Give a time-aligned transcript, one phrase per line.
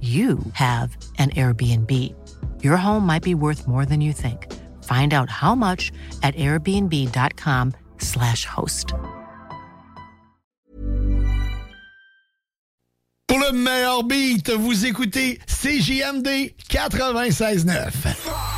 [0.00, 2.14] you have an Airbnb.
[2.62, 4.46] Your home might be worth more than you think.
[4.84, 5.90] Find out how much
[6.22, 8.94] at airbnb.com/slash host.
[13.26, 18.57] Pour le meilleur beat, vous écoutez CJMD 96.9.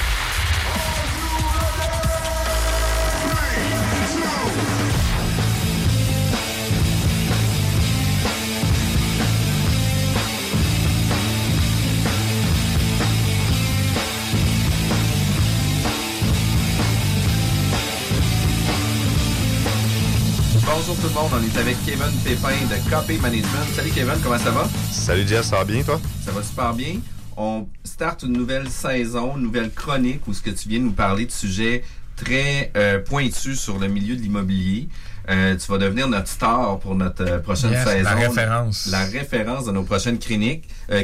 [21.01, 23.65] Tout le monde, on est avec Kevin Pépin de Copy Management.
[23.75, 24.67] Salut Kevin, comment ça va?
[24.91, 25.99] Salut Jeff, ça va bien toi?
[26.23, 26.99] Ça va super bien.
[27.37, 31.25] On start une nouvelle saison, une nouvelle chronique où ce que tu viens nous parler
[31.25, 31.83] de sujets
[32.15, 34.89] très euh, pointus sur le milieu de l'immobilier.
[35.29, 38.03] Euh, tu vas devenir notre star pour notre euh, prochaine Yes, saison.
[38.03, 38.87] la référence.
[38.91, 40.67] La référence de nos prochaines chroniques.
[40.91, 41.03] Euh,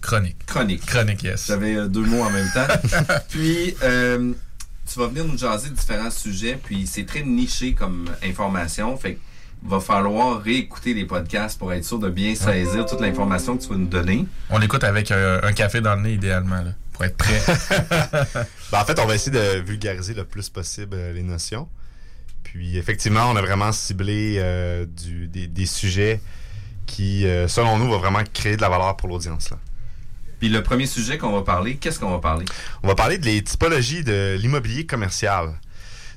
[0.00, 0.44] Chronique.
[0.46, 0.86] chroniques.
[0.86, 1.44] Chronique, yes.
[1.46, 2.66] J'avais euh, deux mots en même temps.
[3.28, 4.32] puis, euh,
[4.92, 8.96] tu vas venir nous jaser de différents sujets, puis c'est très niché comme information.
[8.96, 13.56] Fait qu'il va falloir réécouter les podcasts pour être sûr de bien saisir toute l'information
[13.56, 14.26] que tu vas nous donner.
[14.50, 17.40] On l'écoute avec euh, un café dans le nez, idéalement, là, pour être prêt.
[18.72, 21.68] Ben, en fait, on va essayer de vulgariser le plus possible euh, les notions.
[22.44, 26.20] Puis effectivement, on a vraiment ciblé euh, du, des, des sujets
[26.86, 29.50] qui, euh, selon nous, vont vraiment créer de la valeur pour l'audience.
[30.40, 32.46] Puis le premier sujet qu'on va parler, qu'est-ce qu'on va parler?
[32.82, 35.50] On va parler des typologies de l'immobilier commercial.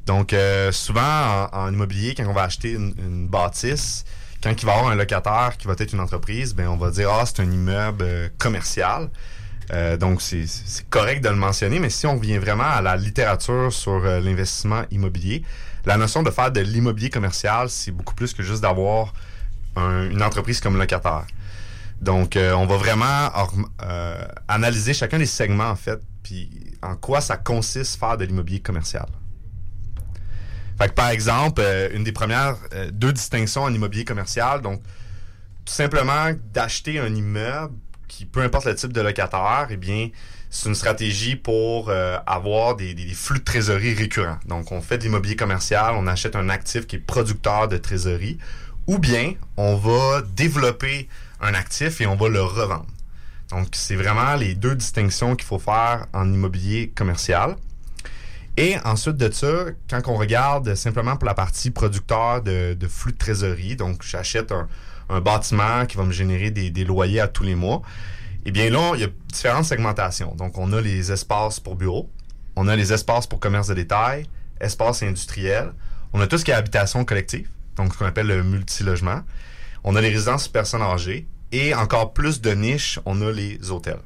[0.06, 4.04] Donc, euh, souvent, en, immobilier, quand on va acheter une, une bâtisse,
[4.42, 6.90] quand il va y avoir un locataire qui va être une entreprise, ben on va
[6.90, 9.10] dire, ah, c'est un immeuble euh, commercial.
[9.72, 10.46] Euh, donc, c'est
[10.90, 14.84] correct de le mentionner, mais si on vient vraiment à la littérature sur euh, l'investissement
[14.92, 15.44] immobilier,
[15.86, 19.14] la notion de faire de l'immobilier commercial, c'est beaucoup plus que juste d'avoir
[19.78, 21.26] un- une entreprise comme locataire.
[22.04, 23.30] Donc, euh, on va vraiment
[23.82, 26.50] euh, analyser chacun des segments, en fait, puis
[26.82, 29.06] en quoi ça consiste faire de l'immobilier commercial.
[30.78, 32.58] Fait par exemple, euh, une des premières
[32.92, 34.82] deux distinctions en immobilier commercial, donc,
[35.64, 37.74] tout simplement d'acheter un immeuble
[38.10, 40.10] qui, peu importe le type de locataire, eh bien,
[40.50, 41.90] c'est une stratégie pour
[42.28, 44.40] avoir des, des- des flux de trésorerie récurrents.
[44.46, 48.38] Donc, on fait de l'immobilier commercial, on achète un actif qui est producteur de trésorerie,
[48.88, 51.08] ou bien on va développer
[51.44, 52.88] un actif et on va le revendre.
[53.50, 57.56] Donc, c'est vraiment les deux distinctions qu'il faut faire en immobilier commercial.
[58.58, 63.18] Et ensuite de ça, quand on regarde simplement pour la partie producteur de, flux de
[63.18, 64.68] trésorerie, donc j'achète un,
[65.20, 67.82] bâtiment qui va me générer des, des loyers à tous les mois,
[68.46, 70.34] eh bien là, il y a différentes segmentations.
[70.36, 72.10] Donc, on a les espaces pour bureaux,
[72.56, 74.28] on a les espaces pour commerce de détail,
[74.60, 75.74] espaces industriels,
[76.14, 79.22] on a tout ce qui est habitation collective, donc ce qu'on appelle le multilogement,
[79.84, 84.00] on a les résidences personnes âgées, et encore plus de niches, on a les hôtels.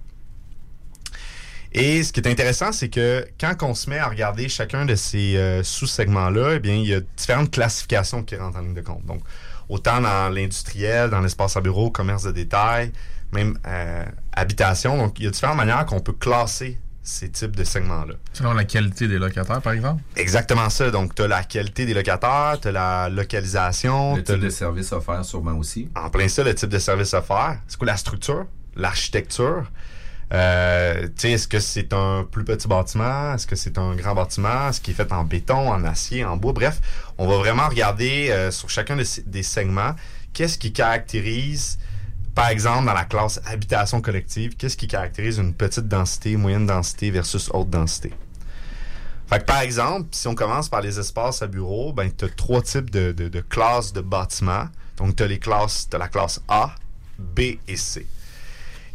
[1.71, 4.95] Et ce qui est intéressant, c'est que quand on se met à regarder chacun de
[4.95, 8.81] ces euh, sous-segments-là, eh bien, il y a différentes classifications qui rentrent en ligne de
[8.81, 9.05] compte.
[9.05, 9.21] Donc,
[9.69, 12.91] autant dans l'industriel, dans l'espace à bureau, commerce de détail,
[13.31, 14.97] même euh, habitation.
[14.97, 18.15] Donc, il y a différentes manières qu'on peut classer ces types de segments-là.
[18.33, 20.01] Selon la qualité des locataires, par exemple?
[20.18, 20.92] Exactement ça.
[20.92, 24.92] Donc, tu as la qualité des locataires, tu as la localisation, Le type de service
[24.92, 25.89] offert sûrement aussi.
[25.95, 27.59] en plein ça, le type de service offert.
[27.68, 28.45] C'est quoi la structure,
[28.75, 29.71] l'architecture?
[30.33, 33.33] Euh, tu sais, est-ce que c'est un plus petit bâtiment?
[33.36, 34.68] Est-ce que c'est un grand bâtiment?
[34.69, 36.51] Est-ce qu'il est fait en béton, en acier, en bois?
[36.51, 36.81] Bref,
[37.18, 39.95] on va vraiment regarder euh, sur chacun de ces- des segments
[40.33, 41.80] qu'est-ce qui caractérise,
[42.37, 47.09] par exemple, dans la classe habitation collective, qu'est-ce qui caractérise une petite densité, moyenne densité
[47.09, 48.13] versus haute densité?
[49.27, 52.61] Fait par exemple, si on commence par les espaces à bureau, ben tu as trois
[52.61, 54.67] types de, classes de bâtiments.
[54.97, 56.75] Donc tu as les classes, t'as la classe A,
[57.17, 58.05] B et C.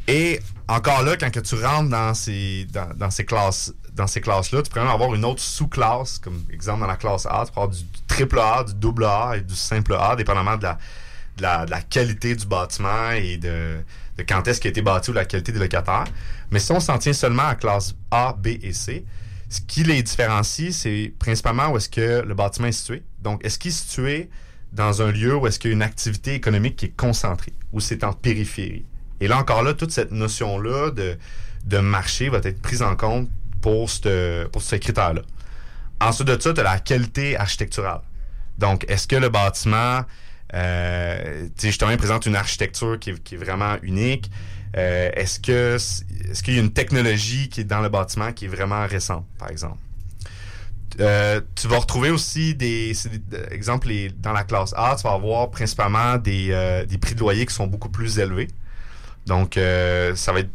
[0.07, 4.63] Et encore là, quand tu rentres dans ces, dans, dans ces classes dans ces classes-là,
[4.63, 7.69] tu même avoir une autre sous-classe, comme exemple dans la classe A, tu peux avoir
[7.69, 10.79] du triple A, du double A et du simple A, dépendamment de la,
[11.43, 13.79] de la, qualité du bâtiment et de,
[14.29, 16.05] quand est-ce qu'il a été bâti ou la qualité des locataires.
[16.51, 19.05] Mais si on s'en tient seulement à classe A, B et C,
[19.49, 23.03] ce qui les différencie, c'est principalement où est-ce que le bâtiment est situé.
[23.21, 24.31] Donc, est-ce qu'il est situé
[24.73, 27.81] dans un lieu où est-ce qu'il y a une activité économique qui est concentrée, ou
[27.81, 28.87] c'est en périphérie?
[29.21, 31.19] Et là encore là, toute cette notion-là de,
[31.67, 33.29] de marché va être prise en compte
[33.61, 35.23] pour ce pour critère-là.
[36.01, 38.01] Ensuite de ça, tu as la qualité architecturale.
[38.59, 40.03] Donc, est-ce que le bâtiment,
[40.55, 44.31] euh, justement, il présente une architecture qui est, vraiment unique?
[44.77, 48.47] Euh, est-ce que est-ce qu'il y a une technologie qui est dans le bâtiment qui
[48.47, 49.79] est vraiment récente, par exemple?
[51.01, 53.89] Euh, tu vas retrouver aussi des, des- exemple
[54.19, 57.55] dans la classe A, tu vas avoir principalement des, euh, des prix de loyer qui
[57.55, 58.49] sont beaucoup plus élevés.
[59.27, 60.51] Donc, euh, ça va être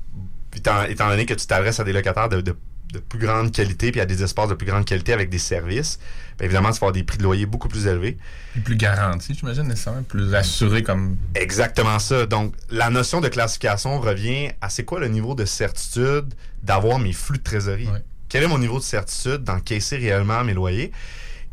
[0.56, 2.56] étant, étant donné que tu t'adresses à des locataires de, de-
[2.94, 6.00] de plus grande qualité puis à des espaces de plus grande qualité avec des services,
[6.38, 8.18] bien évidemment, tu vas avoir des prix de loyer beaucoup plus élevés.
[8.56, 10.04] Et plus garanti, j'imagine, nécessairement.
[10.04, 11.18] Plus assuré comme.
[11.36, 12.26] Exactement ça.
[12.26, 17.14] Donc, la notion de classification revient à c'est quoi le niveau de certitude d'avoir mes
[17.14, 17.88] flux de trésorerie?
[17.88, 18.04] Ouais.
[18.30, 20.92] Quel est mon niveau de certitude d'encaisser réellement mes loyers?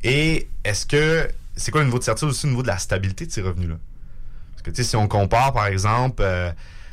[0.03, 3.27] Et est-ce que c'est quoi le niveau de certitude aussi au niveau de la stabilité
[3.27, 3.77] de ces revenus-là?
[4.53, 6.51] Parce que, tu sais, si on compare, par exemple, euh,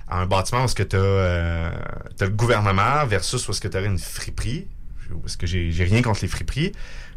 [0.07, 3.77] à un bâtiment où est-ce que tu as, le gouvernement versus où est-ce que tu
[3.77, 4.67] aurais une friperie,
[5.25, 6.71] est-ce que j'ai rien contre les friperies,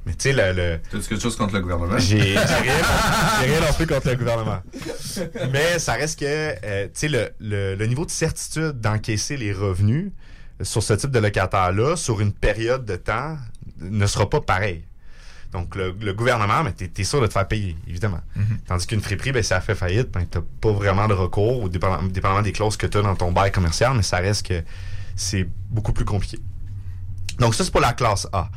[0.06, 1.98] mais tu sais, le- le, T'as-tu quelque chose contre le gouvernement?
[1.98, 2.42] j'ai rien,
[3.40, 4.60] j'ai rien non plus contre le gouvernement.
[5.52, 9.52] Mais ça reste que, euh, tu sais, le, le, le niveau de certitude d'encaisser les
[9.52, 10.12] revenus
[10.62, 13.36] sur ce type de locataire-là, sur une période de temps,
[13.80, 14.84] ne sera pas pareil.
[15.52, 18.20] Donc, le, le gouvernement, mais t'es es sûr de te faire payer, évidemment.
[18.66, 21.68] Tandis qu'une friperie, ben, si elle fait faillite, ben, t'as pas vraiment de recours, ou
[21.68, 24.62] dépendamment, dépendamment des clauses que tu as dans ton bail commercial, mais ça reste que
[25.14, 26.38] c'est beaucoup plus compliqué.
[27.38, 28.48] Donc, ça, c'est pour la classe A.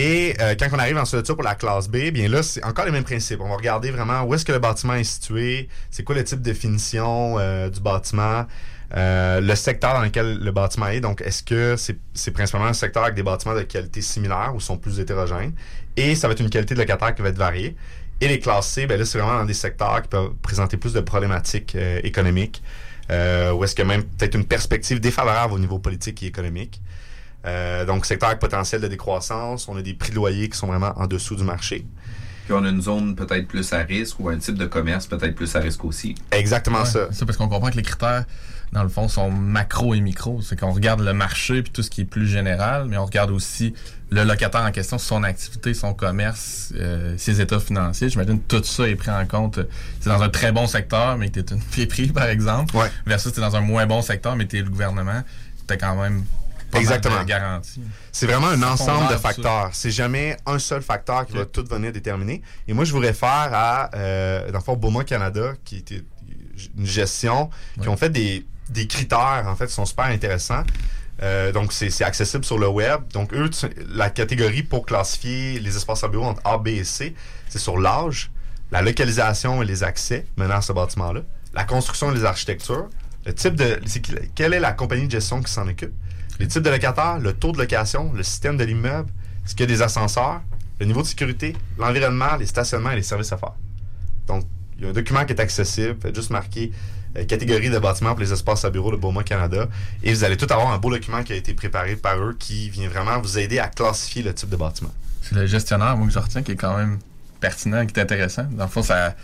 [0.00, 2.84] Et euh, quand on arrive ensuite de pour la classe B, bien là, c'est encore
[2.84, 3.40] les mêmes principes.
[3.40, 6.40] On va regarder vraiment où est-ce que le bâtiment est situé, c'est quoi le type
[6.40, 8.46] de finition euh, du bâtiment,
[8.94, 11.00] euh, le secteur dans lequel le bâtiment est.
[11.00, 14.78] Donc, est-ce que c'est principalement un secteur avec des bâtiments de qualité similaire ou sont
[14.78, 15.52] plus hétérogènes?
[15.96, 17.74] Et ça va être une qualité de locataire qui va être variée.
[18.20, 20.92] Et les classes C, ben là, c'est vraiment dans des secteurs qui peuvent présenter plus
[20.92, 22.62] de problématiques euh, économiques,
[23.10, 26.80] euh, ou est-ce a même peut-être une perspective défavorable au niveau politique et économique.
[27.48, 30.66] Euh, donc, secteur avec potentiel de décroissance, on a des prix de loyer qui sont
[30.66, 31.86] vraiment en dessous du marché.
[32.44, 35.34] Puis on a une zone peut-être plus à risque ou un type de commerce peut-être
[35.34, 36.14] plus à risque aussi.
[36.32, 37.08] Exactement Ouais, ça.
[37.10, 38.24] C'est parce qu'on comprend que les critères,
[38.72, 40.40] dans le fond, sont macro et micro.
[40.40, 43.30] C'est qu'on regarde le marché puis tout ce qui est plus général, mais on regarde
[43.30, 43.74] aussi
[44.10, 48.08] le locataire en question, son activité, son commerce, euh, ses états financiers.
[48.08, 49.60] J'imagine que tout ça est pris en compte.
[50.00, 52.74] C'est dans un très bon secteur, mais que t'es une friperie, par exemple.
[52.74, 52.90] Ouais.
[53.06, 55.22] Versus t'es dans un moins bon secteur, mais t'es le gouvernement.
[55.66, 56.24] T'as quand même
[56.70, 57.24] pas Exactement.
[57.24, 57.80] garanties.
[58.12, 59.70] C'est vraiment un ensemble de facteurs.
[59.72, 62.42] C'est jamais un seul facteur qui va tout venir déterminer.
[62.66, 66.02] Et moi, je vous réfère à, euh, dans le fond, Beaumont Canada, qui était
[66.76, 70.64] une gestion, qui ont fait des, des critères, en fait, qui sont super intéressants.
[71.22, 73.00] Euh, donc, c'est accessible sur le web.
[73.12, 76.84] Donc, eux, tu- la catégorie pour classifier les espaces à bureau entre A, B et
[76.84, 77.14] C,
[77.48, 78.30] c'est sur l'âge,
[78.70, 81.22] la localisation et les accès menant à ce bâtiment-là,
[81.54, 82.88] la construction et les architectures,
[83.26, 83.80] le type de...
[84.34, 85.92] Quelle est la compagnie de gestion qui s'en occupe,
[86.38, 89.10] les types de locataires, le taux de location, le système de l'immeuble,
[89.44, 90.40] est-ce qu'il y a des ascenseurs,
[90.80, 93.54] le niveau de sécurité, l'environnement, les stationnements et les services à faire.
[94.26, 94.44] Donc,
[94.76, 95.96] il y a un document qui est accessible.
[96.00, 96.70] Faites juste marquer
[97.16, 99.66] euh, catégorie de bâtiments pour les espaces à bureau de Beaumont Canada.
[100.02, 102.70] Et vous allez tout avoir un beau document qui a été préparé par eux qui
[102.70, 104.92] vient vraiment vous aider à classifier le type de bâtiment.
[105.22, 106.98] C'est le gestionnaire, moi, que je retiens, qui est quand même
[107.40, 108.44] pertinent, qui est intéressant.
[108.52, 109.16] Dans le fond, ça,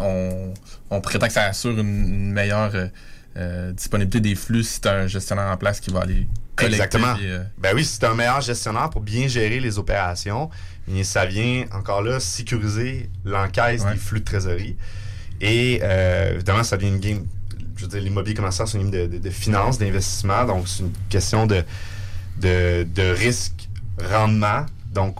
[0.00, 2.88] on, prétend que ça assure une, une meilleure euh,
[3.36, 6.82] euh, disponibilité des flux si tu un gestionnaire en place qui va aller collecter.
[6.82, 7.14] Exactement.
[7.22, 10.50] euh, Ben oui, c'est un meilleur gestionnaire pour bien gérer les opérations.
[10.92, 13.92] Et ça vient, encore là, sécuriser l'encaisse Ouais.
[13.92, 14.76] des flux de trésorerie.
[15.40, 17.26] Et euh, évidemment, ça devient une game.
[17.76, 20.44] Je veux dire, l'immobilier commercial, c'est une game de, de, de finance, d'investissement.
[20.44, 21.62] Donc, c'est une question de,
[22.40, 24.66] de, de risque-rendement.
[24.92, 25.16] Donc,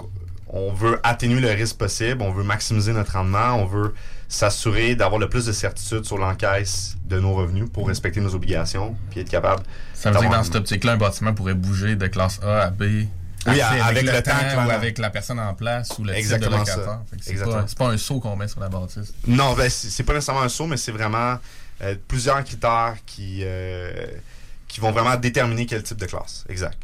[0.49, 3.95] on veut atténuer le risque possible, on veut maximiser notre rendement, on veut
[4.31, 8.97] s'assurer d'avoir le plus de certitude sur l'encaisse de nos revenus pour respecter nos obligations,
[9.11, 9.65] puis être capable.
[9.93, 12.71] Ça veut dire que dans cette optique-là, un bâtiment pourrait bouger de classe A à
[12.71, 12.83] B.
[13.47, 16.81] Oui, avec le temps, ou avec la personne en place ou le Exactement type de
[16.81, 17.01] locataire.
[17.21, 17.63] C'est Exactement.
[17.63, 19.13] pas, pas un saut qu'on met sur la bâtisse.
[19.27, 21.39] Non, ben, c'est c'est pas nécessairement un saut, mais c'est vraiment
[21.83, 24.07] euh, plusieurs critères qui, euh,
[24.69, 26.45] qui vont vraiment déterminer quel type de classe.
[26.49, 26.79] Exact.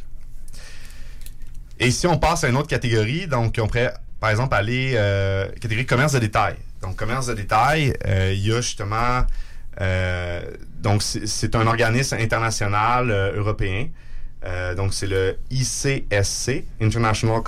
[1.78, 5.46] Et si on passe à une autre catégorie, donc on pourrait, par exemple, aller euh,
[5.60, 6.56] catégorie commerce de détail.
[6.87, 9.26] Donc, commerce de détail, euh, il y a justement...
[9.81, 10.40] euh,
[10.78, 13.88] donc, c'est un organisme international euh, européen.
[14.76, 17.40] Donc, c'est le ICSC, International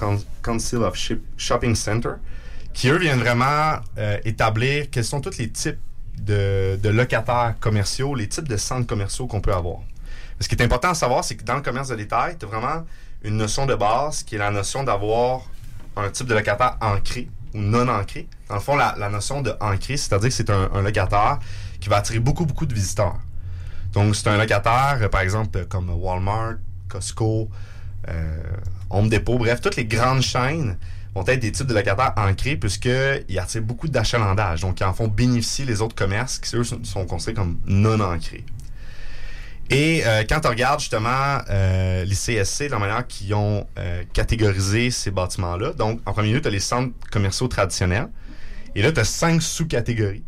[0.43, 0.99] Council of
[1.37, 2.15] Shopping Center,
[2.75, 3.79] qui, eux, viennent vraiment
[4.25, 5.79] établir quels sont tous les types
[6.21, 9.79] de, de locataires commerciaux, les types de centres commerciaux qu'on peut avoir.
[10.41, 12.49] Ce qui est important à savoir, c'est que dans le commerce de détail, tu as
[12.49, 12.85] vraiment
[13.23, 15.43] une notion de base qui est la notion d'avoir
[15.95, 18.27] un type de locataire ancré ou non ancré.
[18.49, 21.39] Dans le fond, la, notion de ancré, c'est-à-dire que c'est un, locataire
[21.81, 23.19] qui va attirer beaucoup, beaucoup de visiteurs.
[23.93, 26.57] Donc, c'est un locataire, euh, par exemple, comme Walmart,
[26.89, 27.49] Costco,
[28.09, 28.43] euh,
[28.91, 30.77] Home Depot, bref, toutes les grandes chaînes
[31.15, 34.61] vont être des types de locataires ancrés puisqu'ils attirent beaucoup d'achalandage.
[34.61, 38.45] Donc, ils en font bénéficier les autres commerces qui, eux, sont considérés comme non ancrés.
[39.71, 44.91] Et euh, quand on regarde justement euh, les CSC, la manière qu'ils ont euh, catégorisé
[44.91, 48.09] ces bâtiments-là, donc en premier lieu, tu as les centres commerciaux traditionnels.
[48.75, 50.25] Et là, tu as cinq sous-catégories.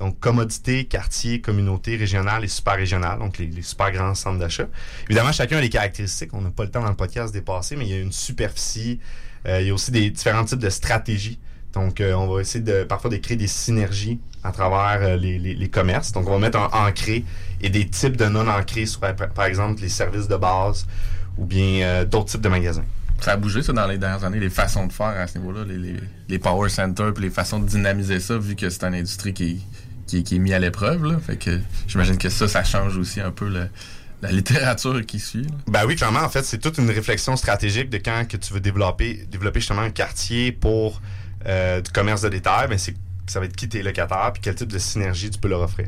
[0.00, 4.66] Donc, commodité, quartier, communauté, régionale et super régionale, donc les, les super grands centres d'achat.
[5.04, 6.32] Évidemment, chacun a des caractéristiques.
[6.32, 8.12] On n'a pas le temps dans le podcast de dépasser, mais il y a une
[8.12, 8.98] superficie.
[9.46, 11.38] euh, il y a aussi des différents types de stratégies.
[11.74, 15.38] Donc, euh, on va essayer de parfois de créer des synergies à travers euh, les,
[15.38, 16.12] les- les commerces.
[16.12, 17.24] Donc, on va mettre un ancré
[17.60, 20.86] et des types de non ancrés sur, par par exemple, les services de base
[21.38, 22.84] ou bien euh, d'autres types de magasins.
[23.20, 25.64] Ça a bougé, ça, dans les dernières années, les façons de faire à ce niveau-là,
[25.64, 25.96] les, les,
[26.28, 29.62] les power centers, puis les façons de dynamiser ça, vu que c'est une industrie qui,
[30.06, 31.04] qui, qui est mise à l'épreuve.
[31.04, 31.18] Là.
[31.24, 33.68] Fait que j'imagine que ça, ça change aussi un peu le-
[34.22, 35.42] la littérature qui suit.
[35.44, 35.50] là.
[35.66, 38.60] Ben oui, clairement, en fait, c'est toute une réflexion stratégique de quand que tu veux
[38.60, 41.00] développer, développer justement un quartier pour
[41.46, 42.94] euh, du commerce de détail, ben c'est
[43.26, 45.86] ça va être qui tes locataires, puis quel type de synergie tu peux leur offrir.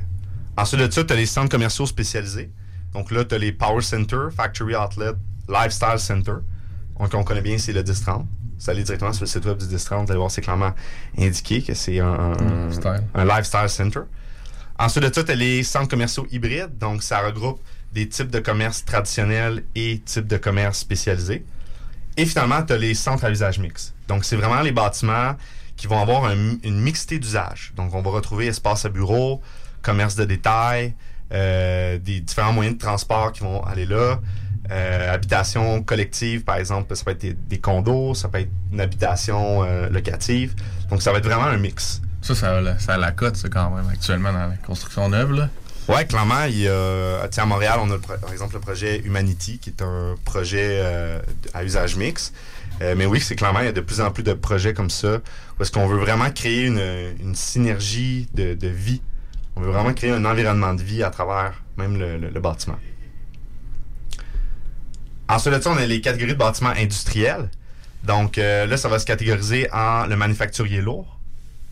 [0.56, 2.50] Ensuite de ça, tu as les centres commerciaux spécialisés.
[2.92, 5.12] Donc là, tu as les Power Center, Factory Outlet,
[5.48, 6.34] Lifestyle Center.
[7.00, 8.26] Donc on connaît bien, c'est le 1030.
[8.58, 10.72] Vous allez directement sur le site web du 1030, vous allez voir, c'est clairement
[11.18, 12.34] indiqué que c'est un,
[13.14, 14.02] un lifestyle center.
[14.78, 16.78] Ensuite de ça, tu as les centres commerciaux hybrides.
[16.78, 17.60] Donc, ça regroupe
[17.92, 21.44] des types de commerce traditionnels et types de commerce spécialisés.
[22.16, 23.94] Et finalement, tu as les centres à usage mixte.
[24.12, 25.36] Donc, c'est vraiment les bâtiments
[25.76, 27.72] qui vont avoir un- une mixité d'usage.
[27.76, 29.40] Donc, on va retrouver espace à bureau,
[29.80, 30.94] commerce de détail,
[31.32, 34.20] euh, des différents moyens de transport qui vont aller là,
[34.70, 38.80] euh, habitation collective, par exemple, ça peut être des, des condos, ça peut être une
[38.82, 40.54] habitation euh, locative.
[40.90, 42.02] Donc, ça va être vraiment un mix.
[42.20, 45.08] Ça, ça a, la- ça a la cote, ça, quand même, actuellement, dans la construction
[45.08, 45.32] neuve.
[45.32, 45.48] Là.
[45.88, 48.98] Ouais, clairement, il y a, tu sais, à Montréal, on a par exemple le projet
[49.00, 51.18] Humanity, qui est un projet euh,
[51.54, 52.32] à usage mix.
[52.82, 54.90] Euh, mais oui, c'est clairement, il y a de plus en plus de projets comme
[54.90, 55.20] ça,
[55.60, 59.00] est-ce qu'on veut vraiment créer une, synergie de, vie.
[59.54, 62.78] On veut vraiment créer un environnement de vie à travers même le, le- le bâtiment.
[65.28, 67.48] Ensuite de ça, on a les catégories de bâtiments industriels.
[68.02, 71.18] Donc euh, là, ça va se catégoriser en le manufacturier lourd,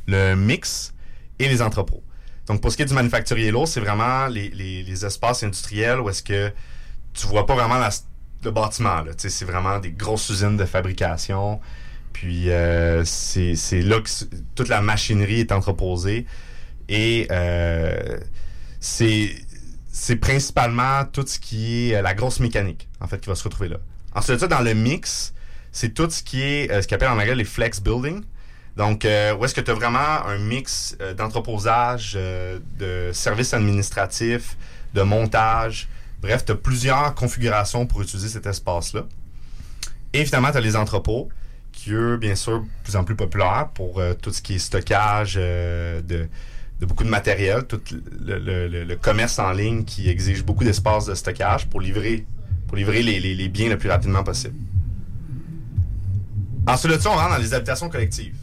[0.07, 0.95] le mix
[1.41, 2.03] et les entrepôts.
[2.47, 6.01] Donc, pour ce qui est du manufacturier lourd, c'est vraiment les, les- les espaces industriels
[6.01, 6.53] où est-ce que
[7.15, 7.91] tu vois pas vraiment la-
[8.45, 9.03] le bâtiment.
[9.03, 9.13] là.
[9.15, 11.61] Tu sais, C'est vraiment des grosses usines de fabrication.
[12.13, 14.11] Puis, euh, c'est là que
[14.55, 16.27] toute la machinerie est entreposée.
[16.89, 18.19] Et euh,
[18.81, 23.45] c'est principalement tout ce qui est euh, la grosse mécanique, en fait, qui va se
[23.45, 23.77] retrouver là.
[24.15, 25.33] Ensuite de dans le mix,
[25.71, 28.23] c'est tout ce qui est euh, ce qu'on appelle en anglais les flex building.
[28.77, 34.57] Donc, euh, où est-ce que tu as vraiment un mix d'entreposage, de services administratifs,
[34.95, 35.89] de montage.
[36.21, 39.07] Bref, tu as plusieurs configurations pour utiliser cet espace-là.
[40.13, 41.29] Et finalement, tu as les entrepôts,
[41.73, 44.59] qui, eux, bien sûr, de plus en plus populaires pour euh, tout ce qui est
[44.59, 46.29] stockage euh, de,
[46.87, 47.81] beaucoup de matériel, tout
[48.21, 52.27] le, commerce en ligne qui exige beaucoup d'espace de stockage pour livrer,
[52.67, 54.57] pour livrer les, biens le plus rapidement possible.
[56.67, 58.35] Ensuite de ça, on rentre dans les habitations collectives.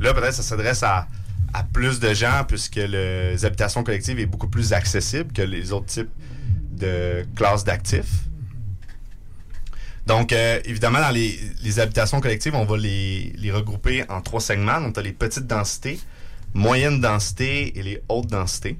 [0.00, 1.06] Là, peut-être ça s'adresse à,
[1.52, 5.72] à plus de gens puisque le- les habitations collectives est beaucoup plus accessible que les
[5.72, 6.10] autres types
[6.82, 8.24] de classes d'actifs.
[10.06, 14.80] Donc, euh, évidemment, dans les, habitations collectives, on va les, regrouper en trois segments.
[14.80, 16.00] Donc, tu as les petites densités,
[16.54, 18.76] moyenne densité et les hautes densités.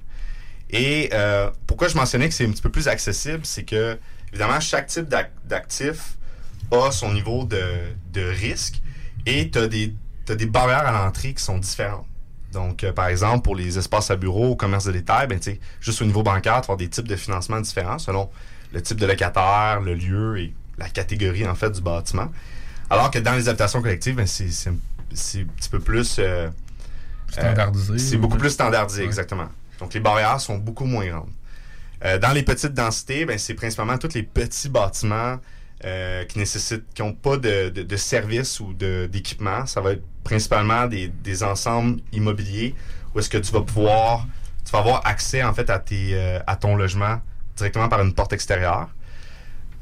[0.71, 3.99] Et euh, pourquoi je mentionnais que c'est un petit peu plus accessible, c'est que,
[4.30, 6.16] évidemment, chaque type d'ac- d'actif
[6.71, 8.80] a son niveau de, risque
[9.26, 12.06] et tu as des barrières à l'entrée qui sont différentes.
[12.52, 15.52] Donc, euh, par exemple, pour les espaces à bureau, au commerce de détail, ben, tu
[15.52, 18.30] sais, juste au niveau bancaire, tu vas avoir des types de financement différents selon
[18.73, 22.30] le type de locataire, le lieu et la catégorie, en fait, du bâtiment.
[22.90, 24.73] Alors que dans les habitations collectives, ben, c'est, c'est,
[25.14, 26.16] c'est un petit peu plus...
[26.18, 26.49] euh,
[27.30, 27.92] Standardisé.
[27.94, 29.06] euh, c'est ou- beaucoup plus standardisé, Ouais.
[29.06, 29.49] exactement.
[29.78, 31.30] Donc, les barrières sont beaucoup moins grandes.
[32.21, 35.38] Dans les petites densités, ben, c'est principalement tous les petits bâtiments
[35.84, 39.66] euh, qui nécessitent, qui n'ont pas de, de, de service ou d'équipement.
[39.66, 42.74] Ça va être principalement des, des ensembles immobiliers
[43.14, 44.26] où est-ce que tu vas pouvoir,
[44.64, 47.20] tu vas avoir accès en fait à tes, euh, à ton logement
[47.56, 48.88] directement par une porte extérieure.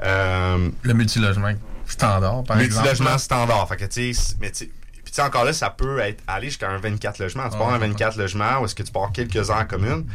[0.03, 1.53] Euh, Le multilogement
[1.87, 2.87] standard, par exemple.
[2.89, 3.69] multilogement standard.
[3.69, 4.71] Fait que, tu sais, mais tu
[5.13, 7.45] sais, encore là, ça peut être, aller jusqu'à un 24 logements.
[7.45, 7.89] Tu peux Ah, avoir un ouais.
[7.89, 10.07] 24 logements où est-ce que tu peux avoir quelques heures en commune,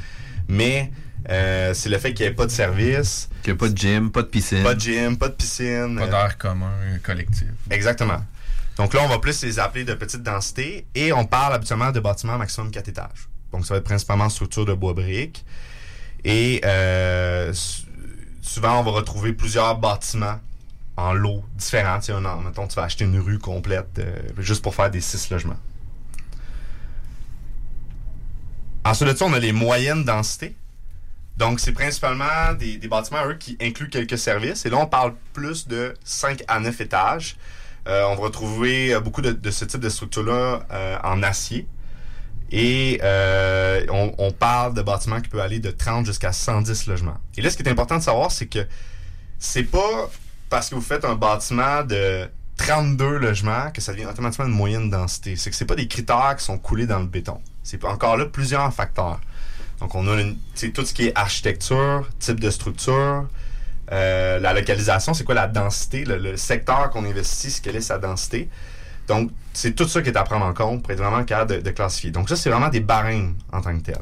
[0.48, 0.92] mais
[1.30, 3.78] euh, c'est le fait qu'il n'y ait pas de service, Qu'il n'y a pas de
[3.78, 4.64] gym, pas de piscine.
[4.64, 5.98] pas de gym, pas de piscine.
[5.98, 6.72] Pas d'air commun
[7.04, 7.48] collectif.
[7.72, 8.24] Exactement.
[8.78, 12.00] Donc là, on va plus les appeler de petite densité et on parle habituellement de
[12.00, 13.30] bâtiments maximum 4 étages.
[13.52, 15.46] Donc ça va être principalement structure de bois briques.
[16.26, 17.54] Et euh,
[18.42, 20.40] souvent, on va retrouver plusieurs bâtiments
[20.98, 22.00] en lots différents.
[22.00, 25.02] Tu sais, un- mettons, tu vas acheter une rue complète euh, juste pour faire des
[25.02, 25.58] 6 logements.
[28.84, 30.56] Ensuite de ça, on a les moyennes densités.
[31.38, 34.66] Donc, c'est principalement des, bâtiments, eux, qui incluent quelques services.
[34.66, 37.36] Et là, on parle plus de 5 à 9 étages.
[37.88, 41.68] Euh, on va retrouver euh, beaucoup de, ce type de structure-là euh, en acier.
[42.52, 43.00] Et
[43.90, 47.18] on, on parle de bâtiments qui peuvent aller de 30 jusqu'à 110 logements.
[47.36, 48.66] Et là, ce qui est important de savoir, c'est que
[49.40, 50.10] c'est pas
[50.50, 54.90] parce que vous faites un bâtiment de 32 logements que ça devient automatiquement une moyenne
[54.90, 55.36] densité.
[55.36, 57.42] C'est que c'est pas des critères qui sont coulés dans le béton.
[57.64, 59.20] C'est encore là plusieurs facteurs.
[59.80, 60.22] Donc, on a
[60.74, 63.28] tout ce qui est architecture, type de structure,
[63.92, 67.98] euh, la localisation, c'est quoi la densité, le, secteur qu'on investit, ce quelle est sa
[67.98, 68.50] densité.
[69.08, 71.70] Donc, c'est tout ça qui est à prendre en compte pour être vraiment capable de,
[71.70, 72.12] classifier.
[72.12, 74.00] Donc, ça, c'est vraiment des barèmes en tant que tel.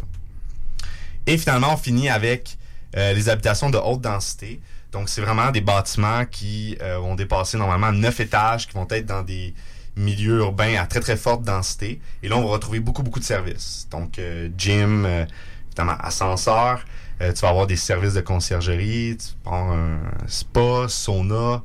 [1.25, 2.57] Et finalement, on finit avec
[2.95, 4.61] euh, les habitations de haute densité.
[4.91, 9.05] Donc, c'est vraiment des bâtiments qui euh, vont dépasser normalement 9 étages, qui vont être
[9.05, 9.53] dans des
[9.97, 11.99] milieux urbains à très, très forte densité.
[12.21, 13.87] Et là, on va retrouver beaucoup, beaucoup de services.
[13.91, 14.19] Donc,
[14.57, 15.25] gym,
[15.73, 16.85] évidemment, ascenseur.
[17.21, 19.17] Euh, tu vas avoir des services de conciergerie.
[19.17, 21.61] Tu avoir un spa, sauna.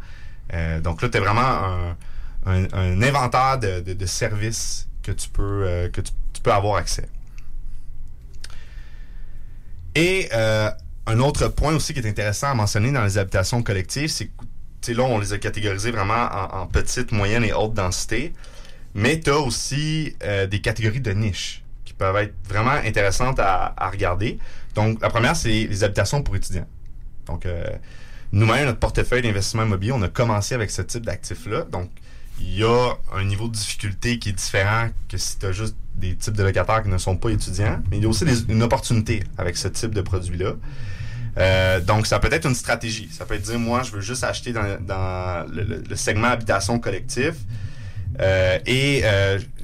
[0.53, 1.95] Euh, donc là, tu as vraiment
[2.47, 7.09] un, inventaire de, services que tu peux, euh, que tu, peux avoir accès.
[9.95, 14.31] Et un autre point aussi qui est intéressant à mentionner dans les habitations collectives, c'est
[14.81, 18.33] que là, on les a catégorisés vraiment en, en petite, moyenne et haute densité.
[18.95, 20.17] Mais tu as aussi
[20.49, 21.65] des catégories de niches
[21.99, 24.39] peuvent être vraiment intéressantes à, regarder.
[24.75, 26.67] Donc, la première, c'est les habitations pour étudiants.
[27.27, 27.65] Donc, euh,
[28.33, 31.63] nous-mêmes, notre portefeuille d'investissement immobilier, on a commencé avec ce type d'actifs-là.
[31.63, 31.91] Donc,
[32.41, 35.77] il y a un niveau de difficulté qui est différent que si tu as juste
[35.97, 37.83] des types de locataires qui ne sont pas étudiants.
[37.91, 40.53] Mais il y a aussi une opportunité avec ce type de produit-là.
[41.37, 43.09] Euh, donc, ça peut être une stratégie.
[43.11, 47.35] Ça peut être dire, moi, je veux juste acheter dans, le, segment habitation collectif
[48.21, 49.03] euh, et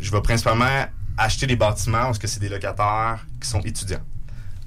[0.00, 4.02] je vais principalement acheter des bâtiments parce que c'est des locataires qui sont étudiants.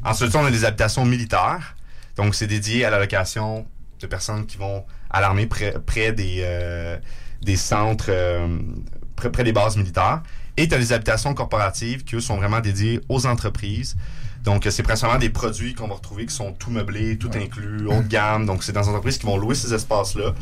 [0.03, 1.75] Ensuite, on a les habitations militaires.
[2.15, 3.65] Donc, c'est dédié à la location
[3.99, 6.97] de personnes qui vont à l'armée près, près des, euh,
[7.41, 8.59] des centres, euh,
[9.15, 10.21] près, près des bases militaires.
[10.55, 13.95] Et tu as les habitations corporatives qui, eux, sont vraiment dédiées aux entreprises.
[14.43, 18.01] Donc, c'est principalement des produits qu'on va retrouver qui sont tout meublés, tout inclus, haut
[18.01, 18.45] de gamme.
[18.45, 20.33] Donc, c'est dans des entreprises qui vont louer ces espaces-là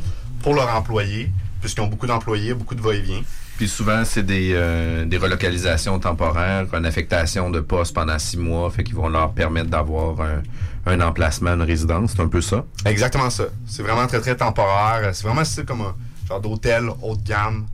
[0.41, 1.32] pour leurs employés,
[1.65, 3.23] puisqu'ils ont beaucoup d'employés, beaucoup de va-et-vient.
[3.58, 8.69] Puis souvent, c'est des, euh, des relocalisations temporaires, une affectation de poste pendant six mois,
[8.69, 10.43] fait qu'ils vont leur permettre d'avoir un,
[10.86, 12.12] un emplacement, une résidence.
[12.15, 12.65] C'est un peu ça?
[12.86, 13.45] Exactement ça.
[13.65, 15.10] C'est vraiment très, très temporaire.
[15.15, 15.95] C'est vraiment style comme un
[16.28, 17.65] genre d'hôtel haut de gamme,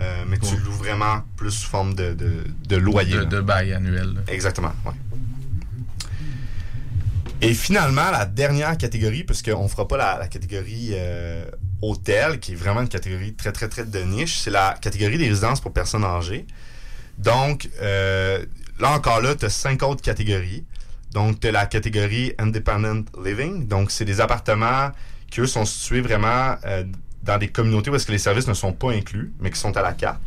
[0.00, 3.24] euh, mais tu loues vraiment plus sous forme de, de, de loyer.
[3.26, 4.14] De, bail annuel.
[4.14, 4.20] là.
[4.28, 4.72] Exactement.
[7.42, 11.44] Et finalement, la dernière catégorie, puisqu'on ne fera pas la, la catégorie euh,
[11.82, 15.28] hôtel, qui est vraiment une catégorie très, très, très de niche, c'est la catégorie des
[15.28, 16.46] résidences pour personnes âgées.
[17.18, 18.44] Donc, euh,
[18.78, 20.64] là encore, là, tu as cinq autres catégories.
[21.12, 23.66] Donc, tu as la catégorie Independent Living.
[23.66, 24.90] Donc, c'est des appartements
[25.30, 26.84] qui, eux, sont situés vraiment euh,
[27.22, 29.82] dans des communautés où que les services ne sont pas inclus, mais qui sont à
[29.82, 30.20] la carte.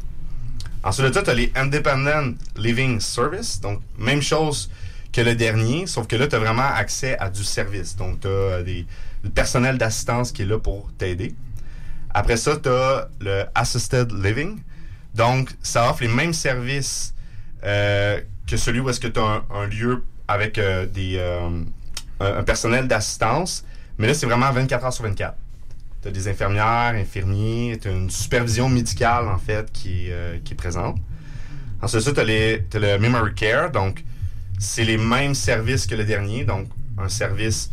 [0.83, 3.61] Ensuite de ça, tu as les Independent Living Service.
[3.61, 4.69] Donc, même chose
[5.13, 7.95] que le dernier, sauf que là, tu as vraiment accès à du service.
[7.95, 8.85] Donc, tu as des,
[9.23, 11.33] le personnel d'assistance qui est là pour t'aider.
[12.13, 14.59] Après ça, tu as le Assisted Living.
[15.15, 17.13] Donc, ça offre les mêmes services
[17.63, 21.49] euh, que celui où est-ce que tu as un, lieu avec euh, des, euh,
[22.19, 23.65] un, personnel d'assistance.
[23.97, 25.35] Mais là, c'est vraiment 24 heures sur 24.
[26.01, 30.09] tu as des infirmières, infirmiers, tu as une supervision médicale, en fait, qui,
[30.43, 30.97] qui est présente.
[31.81, 34.03] Ensuite, tu as, le Memory Care, donc
[34.59, 37.69] c'est les mêmes services que le dernier, donc un service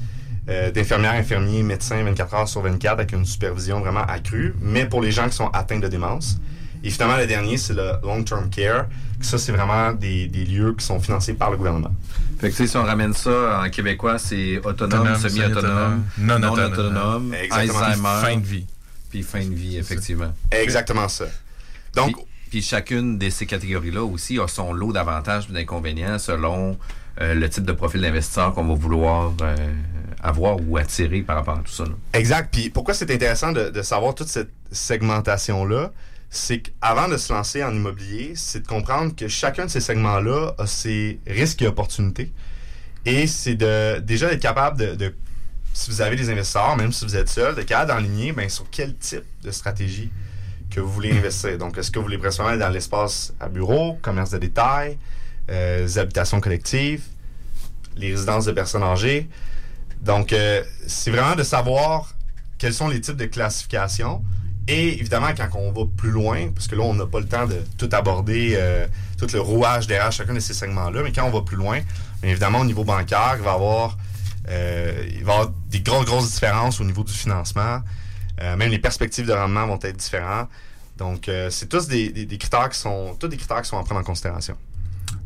[0.51, 5.01] euh, d'infirmières, infirmiers, médecins 24 heures sur 24 avec une supervision vraiment accrue, mais pour
[5.01, 6.39] les gens qui sont atteints de démence.
[6.83, 8.87] Et finalement, le dernier, c'est le long-term care.
[9.21, 11.93] Ça, c'est vraiment des, des, lieux qui sont financés par le gouvernement.
[12.39, 18.21] Fait que, si on ramène ça en québécois, c'est autonome, semi-autonome, non, autonome, Alzheimer.
[18.23, 18.67] Fin de vie.
[19.11, 20.33] Puis fin de vie, effectivement.
[20.51, 21.27] Exactement ça.
[21.95, 22.17] Donc,
[22.51, 26.77] puis, chacune de ces catégories-là aussi a son lot d'avantages et d'inconvénients selon
[27.21, 29.57] euh, le type de profil d'investisseur qu'on va vouloir euh,
[30.23, 31.85] avoir ou attirer par rapport à tout ça.
[32.13, 32.49] Exact.
[32.53, 35.93] Puis pourquoi c'est intéressant de, savoir toute cette segmentation-là?
[36.33, 40.53] c'est qu'avant de se lancer en immobilier, c'est de comprendre que chacun de ces segments-là
[40.59, 42.31] a ses risques et opportunités.
[43.05, 45.13] Et c'est de déjà d'être capable de,
[45.73, 48.65] si vous avez des investisseurs, même si vous êtes seul, de capable d'enligner ben, sur
[48.71, 50.11] quel type de stratégie
[50.71, 51.59] que vous voulez investir.
[51.59, 54.99] Donc, est-ce que vous voulez principalement dans l'espace à bureau, commerce de détail,
[55.51, 57.03] euh, les habitations collectives,
[57.97, 59.29] les résidences de personnes âgées.
[60.01, 62.15] Donc, euh, c'est vraiment de savoir
[62.59, 64.23] quels sont les types de classifications
[64.69, 67.47] et évidemment, quand on va plus loin, parce que là, on n'a pas le temps
[67.47, 68.87] de tout aborder, euh,
[69.19, 71.81] tout le rouage derrière chacun de ces segments-là, mais quand on va plus loin,
[72.23, 73.97] évidemment, au niveau bancaire, il va y avoir,
[75.71, 77.81] des grosses, grosses différences au niveau du financement.
[78.41, 80.49] Même les perspectives de rendement vont être différentes.
[80.97, 84.05] Donc, c'est tous des, critères qui sont, tous des critères qui sont à prendre en
[84.05, 84.57] considération.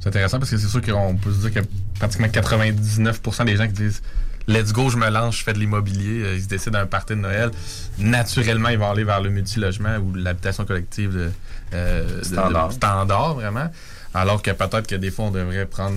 [0.04, 3.66] C'est intéressant parce que c'est sûr qu'on peut se dire a pratiquement 99% des gens
[3.66, 4.02] qui disent
[4.46, 7.14] let's go, je me lance, je fais de l'immobilier, euh, ils se décident d'un party
[7.14, 7.50] de Noël,
[7.96, 11.30] naturellement, ils vont aller vers le multilogement ou l'habitation collective de,
[11.72, 13.34] euh, standard.
[13.36, 13.70] vraiment.
[14.12, 15.96] Alors que peut-être que des fois, on devrait prendre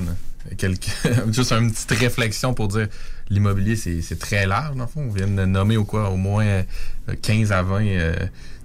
[0.58, 0.88] quelques,
[1.34, 2.88] juste une petite réflexion pour dire
[3.30, 5.02] l'immobilier, c'est très large, dans le fond.
[5.02, 6.64] On vient de nommer au, quoi, au moins
[7.22, 8.16] 15 à 20 euh,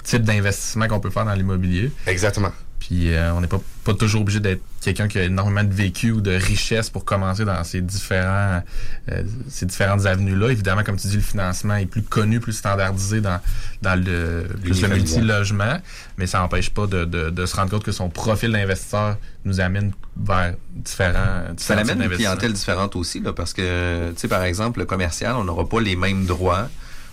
[0.05, 1.91] types d'investissements qu'on peut faire dans l'immobilier.
[2.07, 2.53] Exactement.
[2.83, 6.11] Puis euh, on n'est pas, pas toujours obligé d'être quelqu'un qui a énormément de vécu
[6.11, 8.61] ou de richesse pour commencer dans ces différents
[9.09, 10.51] euh, ces différentes avenues-là.
[10.51, 13.39] Évidemment, comme tu dis, le financement est plus connu, plus standardisé dans,
[13.83, 15.79] dans le, plus le multi-logement,
[16.19, 19.93] mais ça n'empêche pas de, de, se rendre compte que son profil d'investisseur nous amène
[20.17, 24.81] vers différents, Ça amène une clientèle différente aussi, là, parce que, tu sais, par exemple,
[24.81, 26.69] le commercial, on n'aura pas les mêmes droits,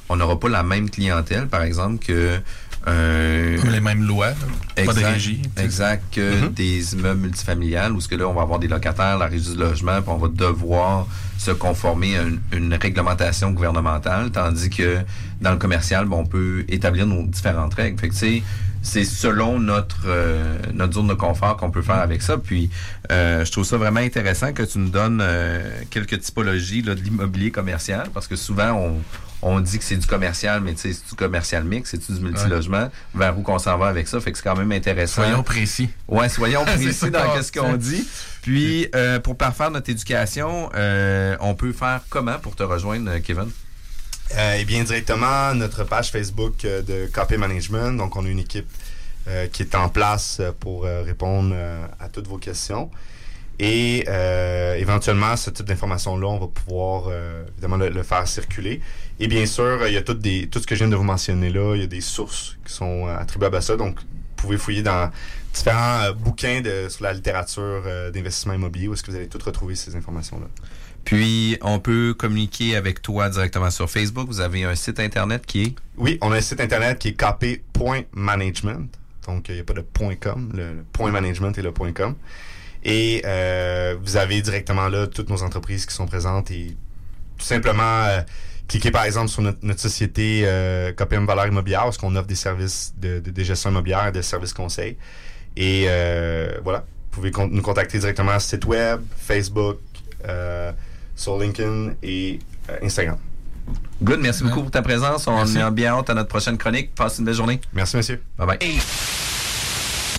[0.09, 2.39] on n'aura pas la même clientèle, par exemple, que
[2.87, 4.31] euh, Comme les mêmes lois,
[4.77, 5.41] exact, pas de régie.
[5.57, 6.53] Exact, que mm-hmm.
[6.53, 9.57] des immeubles multifamiliales où ce que là, on va avoir des locataires, la régie du
[9.57, 12.23] logement, puis on va devoir se conformer à
[12.55, 14.99] une, réglementation gouvernementale, tandis que
[15.41, 17.99] dans le commercial, on peut établir nos différentes règles.
[17.99, 18.15] Fait que,
[18.81, 22.37] c'est selon notre euh, notre zone de confort qu'on peut faire avec ça.
[22.37, 22.69] Puis
[23.11, 25.21] euh, je trouve ça vraiment intéressant que tu nous donnes
[25.89, 28.99] quelques typologies là, de l'immobilier commercial, parce que souvent on
[29.41, 32.19] on dit que c'est du commercial, mais tu sais, c'est du commercial mix, c'est du
[32.19, 35.23] multilogement, vers où qu'on s'en va avec ça, fait que c'est quand même intéressant.
[35.23, 35.89] Soyons précis.
[36.07, 38.05] Ouais, soyons précis dans ce qu'on dit.
[38.41, 43.49] Puis, euh, pour parfaire notre éducation, euh, on peut faire comment pour te rejoindre, Kevin?
[44.37, 47.97] Euh, eh bien, directement, notre page Facebook de KP Management.
[47.97, 48.69] Donc, on a une équipe
[49.51, 51.55] qui est en place pour répondre
[51.99, 52.89] à toutes vos questions.
[53.59, 58.79] Et euh, éventuellement, ce type d'information-là, on va pouvoir euh, évidemment le, faire circuler.
[59.19, 61.03] Et bien sûr, il y a tout, des, tout ce que je viens de vous
[61.03, 63.75] mentionner là, il y a des sources qui sont euh, attribuables à ça.
[63.75, 64.05] Donc, vous
[64.37, 65.11] pouvez fouiller dans
[65.53, 69.75] différents bouquins de, sur la littérature d'investissement immobilier où est-ce que vous allez tout retrouver
[69.75, 70.47] ces informations-là.
[71.03, 74.27] Puis, on peut communiquer avec toi directement sur Facebook.
[74.29, 75.75] Vous avez un site Internet qui est?
[75.97, 78.89] Oui, on a un site Internet qui est kp.management.
[79.27, 79.83] Donc, il n'y a pas de
[80.15, 80.51] .com.
[80.55, 82.15] Le, le point management et le .com.
[82.83, 86.77] Et euh, vous avez directement là toutes nos entreprises qui sont présentes et
[87.37, 88.21] tout simplement euh,
[88.67, 92.93] cliquez par exemple sur notre, société euh, KPM Valeur Immobilière parce qu'on offre des services
[92.97, 94.97] de, de, gestion immobilière, des services conseils.
[95.57, 99.79] Et euh, voilà, vous pouvez nous contacter directement sur site web, Facebook,
[101.15, 102.39] sur LinkedIn et
[102.83, 103.17] Instagram.
[104.01, 105.27] Good, merci beaucoup pour ta présence.
[105.27, 106.95] On est bien hâte à notre prochaine chronique.
[106.95, 107.59] Passe une belle journée.
[107.73, 108.21] Merci, monsieur.
[108.37, 109.38] Bye bye.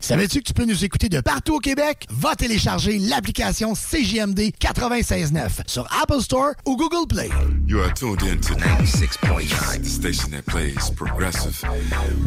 [0.00, 2.06] Savais-tu que tu peux nous écouter de partout au Québec?
[2.10, 7.28] Va télécharger l'application CJMD 96.9 sur Apple Store ou Google Play.
[7.66, 11.62] You are tuned in to 96.9, the station that plays progressive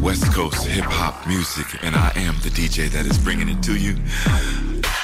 [0.00, 3.94] West Coast hip-hop music, and I am the DJ that is bringing it to you.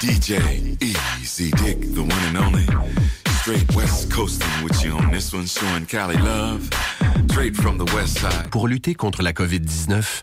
[0.01, 2.67] DJ Easy Dick, the one and only.
[3.43, 6.71] Straight west coasting with you on this one, showing Cali love.
[7.31, 8.51] Straight from the west side.
[8.51, 10.23] Pour lutter contre la COVID-19,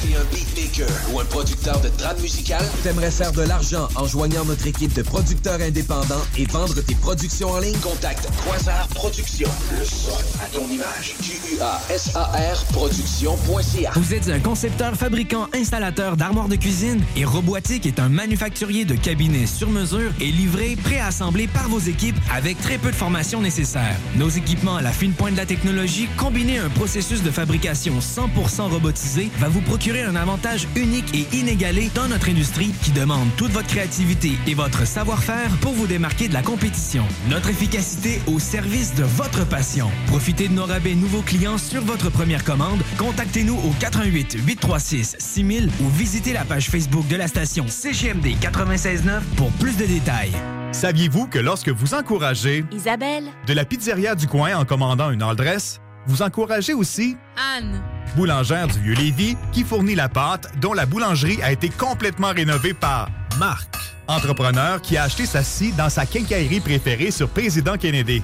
[0.00, 2.64] T'es un beatmaker ou un producteur de trame musicale?
[2.84, 7.50] T'aimerais faire de l'argent en joignant notre équipe de producteurs indépendants et vendre tes productions
[7.50, 7.76] en ligne?
[7.78, 9.50] Contacte Quasar Productions.
[9.76, 11.14] Le son à ton image.
[11.20, 18.08] Q-U-A-S-A-R Productions.ca Vous êtes un concepteur, fabricant, installateur d'armoires de cuisine et Robotique est un
[18.08, 22.96] manufacturier de cabinets sur mesure et livré, préassemblé par vos équipes avec très peu de
[22.96, 23.96] formation nécessaire.
[24.16, 27.98] Nos équipements à la fine pointe de la technologie, combinés à un processus de fabrication
[27.98, 33.28] 100% robotisé, va vous procurer un avantage unique et inégalé dans notre industrie qui demande
[33.36, 37.04] toute votre créativité et votre savoir-faire pour vous démarquer de la compétition.
[37.30, 39.88] Notre efficacité au service de votre passion.
[40.08, 42.80] Profitez de nos rabais nouveaux clients sur votre première commande.
[42.98, 49.22] Contactez-nous au 88 836 6000 ou visitez la page Facebook de la station CGMD 969
[49.36, 50.32] pour plus de détails.
[50.72, 55.36] Saviez-vous que lorsque vous encouragez Isabelle, de la pizzeria du coin en commandant une all
[55.36, 57.80] dress, vous encouragez aussi Anne,
[58.16, 63.08] boulangère du Vieux-Lévis, qui fournit la pâte, dont la boulangerie a été complètement rénovée par
[63.38, 63.68] Marc,
[64.08, 68.22] entrepreneur qui a acheté sa scie dans sa quincaillerie préférée sur Président Kennedy.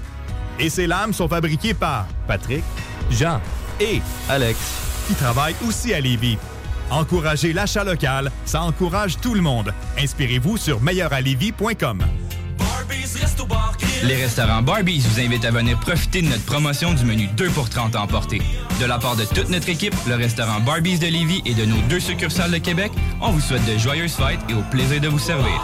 [0.58, 2.64] Et ses lames sont fabriquées par Patrick,
[3.10, 3.40] Jean
[3.78, 4.58] et Alex,
[5.06, 6.38] qui travaillent aussi à Lévis.
[6.90, 9.74] Encouragez l'achat local, ça encourage tout le monde.
[9.98, 11.98] Inspirez-vous sur meilleuralevis.com.
[14.02, 17.68] Les restaurants Barbies vous invitent à venir profiter de notre promotion du menu 2 pour
[17.70, 18.42] 30 à emporter.
[18.80, 21.80] De la part de toute notre équipe, le restaurant Barbies de Lévis et de nos
[21.88, 25.18] deux succursales de Québec, on vous souhaite de joyeuses fêtes et au plaisir de vous
[25.18, 25.60] servir.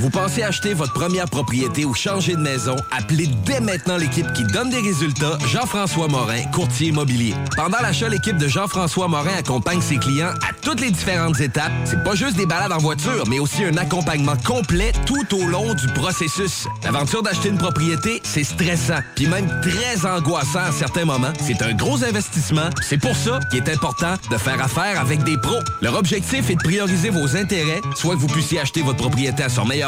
[0.00, 2.76] Vous pensez acheter votre première propriété ou changer de maison?
[2.96, 7.34] Appelez dès maintenant l'équipe qui donne des résultats, Jean-François Morin, courtier immobilier.
[7.56, 11.72] Pendant l'achat, l'équipe de Jean-François Morin accompagne ses clients à toutes les différentes étapes.
[11.84, 15.74] C'est pas juste des balades en voiture, mais aussi un accompagnement complet tout au long
[15.74, 16.68] du processus.
[16.84, 21.32] L'aventure d'acheter une propriété, c'est stressant, puis même très angoissant à certains moments.
[21.40, 22.70] C'est un gros investissement.
[22.82, 25.58] C'est pour ça qu'il est important de faire affaire avec des pros.
[25.82, 29.48] Leur objectif est de prioriser vos intérêts, soit que vous puissiez acheter votre propriété à
[29.48, 29.87] son meilleur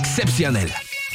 [0.00, 0.72] exceptionnelle.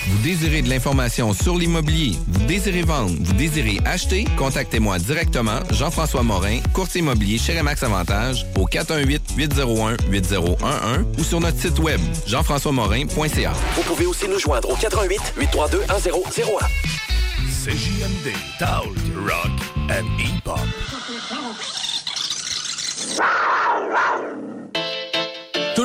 [0.08, 6.22] Vous désirez de l'information sur l'immobilier, vous désirez vendre, vous désirez acheter, contactez-moi directement, Jean-François
[6.22, 13.54] Morin, courtier immobilier chez Remax Avantage, au 418-801-8011 ou sur notre site web, jean-françois-morin.ca.
[13.76, 15.88] Vous pouvez aussi nous joindre au 88 832 1001.
[17.66, 18.94] CJMD, Talk,
[19.26, 19.50] Rock
[19.90, 20.60] and Hip-Hop.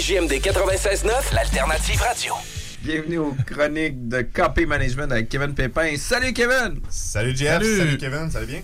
[0.00, 2.32] CGMD 96.9, l'alternative radio.
[2.82, 5.94] Bienvenue aux chroniques de Copy Management avec Kevin Pépin.
[5.98, 6.80] Salut Kevin!
[6.88, 8.62] Salut Jeff, salut, Kevin, ça va bien?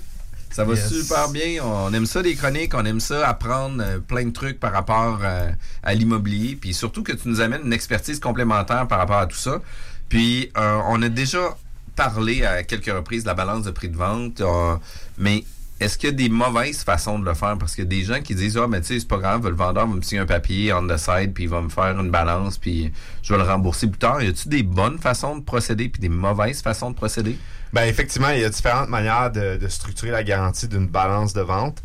[0.50, 0.88] Ça va Yes.
[0.88, 1.62] super bien.
[1.62, 5.20] On aime ça des chroniques, on aime ça apprendre euh, plein de trucs par rapport
[5.22, 5.50] euh,
[5.82, 6.56] à l'immobilier.
[6.58, 9.60] Puis surtout que tu nous amènes une expertise complémentaire par rapport à tout ça.
[10.08, 11.54] Puis euh, on a déjà
[11.96, 14.40] parlé à quelques reprises de la balance de prix de vente.
[14.40, 14.76] euh,
[15.18, 15.44] mais
[15.78, 17.56] est-ce qu'il y a des mauvaises façons de le faire?
[17.58, 19.46] Parce qu'il y a des gens qui disent Ah, mais tu sais, c'est pas grave,
[19.46, 21.98] le vendeur va me signer un papier on the side, puis il va me faire
[22.00, 24.22] une balance, puis je vais le rembourser plus tard.
[24.22, 27.36] Y a-tu des bonnes façons de procéder, puis des mauvaises façons de procéder?
[27.72, 31.42] Ben effectivement, il y a différentes manières de, de structurer la garantie d'une balance de
[31.42, 31.82] vente.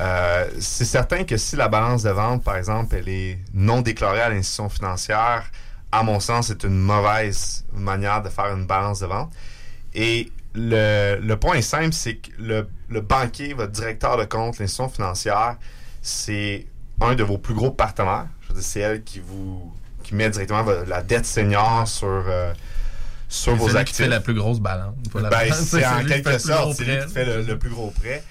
[0.00, 4.20] Euh, c'est certain que si la balance de vente, par exemple, elle est non déclarée
[4.20, 5.44] à l'institution financière,
[5.92, 9.32] à mon sens, c'est une mauvaise manière de faire une balance de vente.
[9.94, 14.58] Et le, le point est simple, c'est que le, le banquier, votre directeur de compte,
[14.58, 15.56] l'institution financière,
[16.02, 16.66] c'est
[17.00, 18.26] un de vos plus gros partenaires.
[18.60, 22.52] C'est elle qui vous qui met directement la dette senior sur, euh,
[23.28, 23.96] sur C'est vos actifs.
[23.96, 24.94] fait la plus grosse balance.
[25.14, 28.22] Ben, c'est en quelque sorte, c'est lui qui fait le, le plus gros prêt.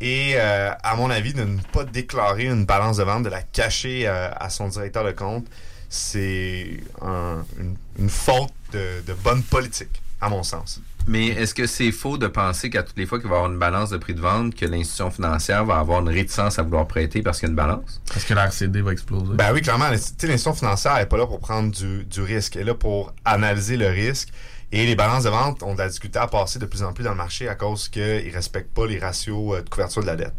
[0.00, 3.42] Et euh, à mon avis, de ne pas déclarer une balance de vente, de la
[3.42, 5.44] cacher euh, à son directeur de compte,
[5.88, 10.80] c'est un- une, une faute de, de bonne politique, à mon sens.
[11.06, 13.50] Mais est-ce que c'est faux de penser qu'à toutes les fois qu'il va y avoir
[13.50, 16.86] une balance de prix de vente, que l'institution financière va avoir une réticence à vouloir
[16.86, 18.02] prêter parce qu'il y a une balance?
[18.12, 19.32] Parce que la RCD va exploser.
[19.32, 22.20] Ben oui, clairement, l'ins- tu sais, l'institution financière n'est pas là pour prendre du, du
[22.20, 22.56] risque.
[22.56, 24.28] Elle est là pour analyser le risque.
[24.70, 27.04] Et les balances de vente ont de la difficulté à passer de plus en plus
[27.04, 30.06] dans le marché à cause qu'ils ne respectent pas les ratios euh, de couverture de
[30.08, 30.34] la dette.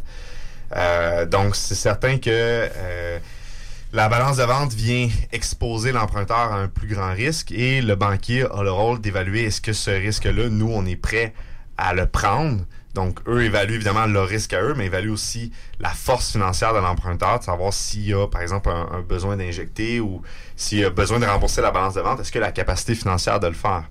[0.76, 3.18] Euh, donc, c'est certain que euh,
[3.92, 8.44] la balance de vente vient exposer l'emprunteur à un plus grand risque et le banquier
[8.44, 11.34] a le rôle d'évaluer est-ce que ce risque-là, nous, on est prêt
[11.76, 12.66] à le prendre.
[12.94, 16.80] Donc, eux évaluent évidemment leur risque à eux, mais évaluent aussi la force financière de
[16.80, 20.22] l'emprunteur, de savoir s'il y a, par exemple, un, besoin d'injecter ou
[20.56, 23.40] s'il y a besoin de rembourser la balance de vente, est-ce que la capacité financière
[23.40, 23.86] de le faire?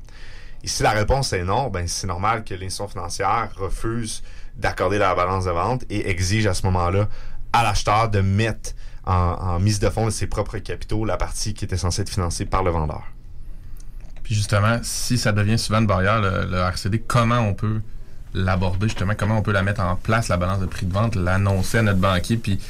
[0.63, 4.23] Et si la réponse est non, ben c'est normal que l'institution financière refuse
[4.57, 7.09] d'accorder la balance de vente et exige à ce moment-là
[7.53, 8.73] à l'acheteur de mettre
[9.09, 12.11] en, en mise de fonds de ses propres capitaux la partie qui était censée être
[12.11, 13.03] financée par le vendeur.
[14.23, 17.81] Puis justement, si ça devient souvent une barrière, le, le RCD, comment on peut
[18.35, 21.17] l'aborder justement, comment on peut la mettre en place, la balance de prix de vente,
[21.17, 22.61] l'annoncer à notre banquier, puis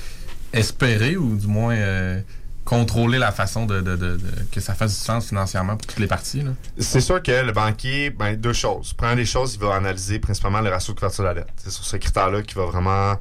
[0.52, 2.20] espérer ou du moins euh,
[2.64, 4.20] contrôler la façon de, de- de- de-
[4.52, 6.44] que ça fasse du sens financièrement pour toutes les parties.
[6.78, 8.92] C'est sûr que le banquier, ben, deux choses.
[8.92, 11.48] Première des choses, il va analyser principalement le ratio de couverture de la dette.
[11.56, 13.14] C'est sur ce critère-là qui va vraiment,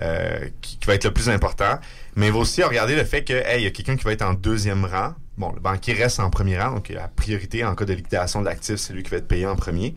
[0.00, 1.78] euh, qui, qui va être le plus important.
[2.16, 4.12] Mais il va aussi regarder le fait que, hey, il y a quelqu'un qui va
[4.12, 5.14] être en deuxième rang.
[5.38, 8.46] Bon, le banquier reste en premier rang, donc la priorité en cas de liquidation de
[8.46, 9.94] l'actif, c'est lui qui va être payé en premier.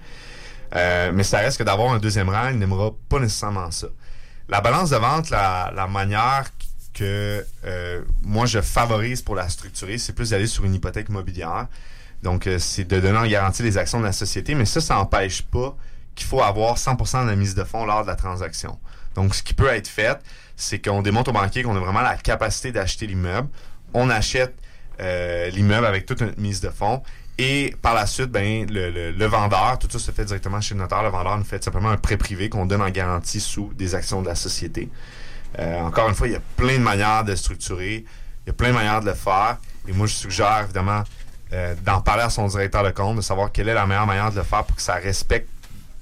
[0.76, 3.88] Euh, mais ça reste que d'avoir un deuxième rang, il n'aimera pas nécessairement ça.
[4.50, 6.46] La balance de vente, la, manière
[6.94, 11.68] que euh, moi je favorise pour la structurer, c'est plus d'aller sur une hypothèque immobilière.
[12.24, 14.96] Donc, euh, c'est de donner en garantie les actions de la société, mais ça, ça
[14.96, 15.76] n'empêche pas
[16.16, 18.80] qu'il faut avoir 100% de la mise de fonds lors de la transaction.
[19.16, 20.18] Donc, ce qui peut être fait,
[20.56, 23.50] c'est qu'on démontre au banquier qu'on a vraiment la capacité d'acheter l'immeuble.
[23.94, 24.54] On achète
[25.02, 27.02] euh, l'immeuble avec toute une mise de fonds.
[27.40, 30.82] Et par la suite, ben, le, le- vendeur, tout ça se fait directement chez le
[30.82, 31.02] notaire.
[31.02, 34.22] Le vendeur nous fait simplement un prêt privé qu'on donne en garantie sous des actions
[34.22, 34.90] de la société.
[35.58, 38.06] Euh, encore une fois, il y a plein de manières de structurer.
[38.46, 39.58] Il y a plein de manières de le faire.
[39.88, 41.04] Et moi, je suggère évidemment
[41.54, 44.30] euh, d'en parler à son directeur de compte, de savoir quelle est la meilleure manière
[44.32, 45.50] de le faire pour que ça respecte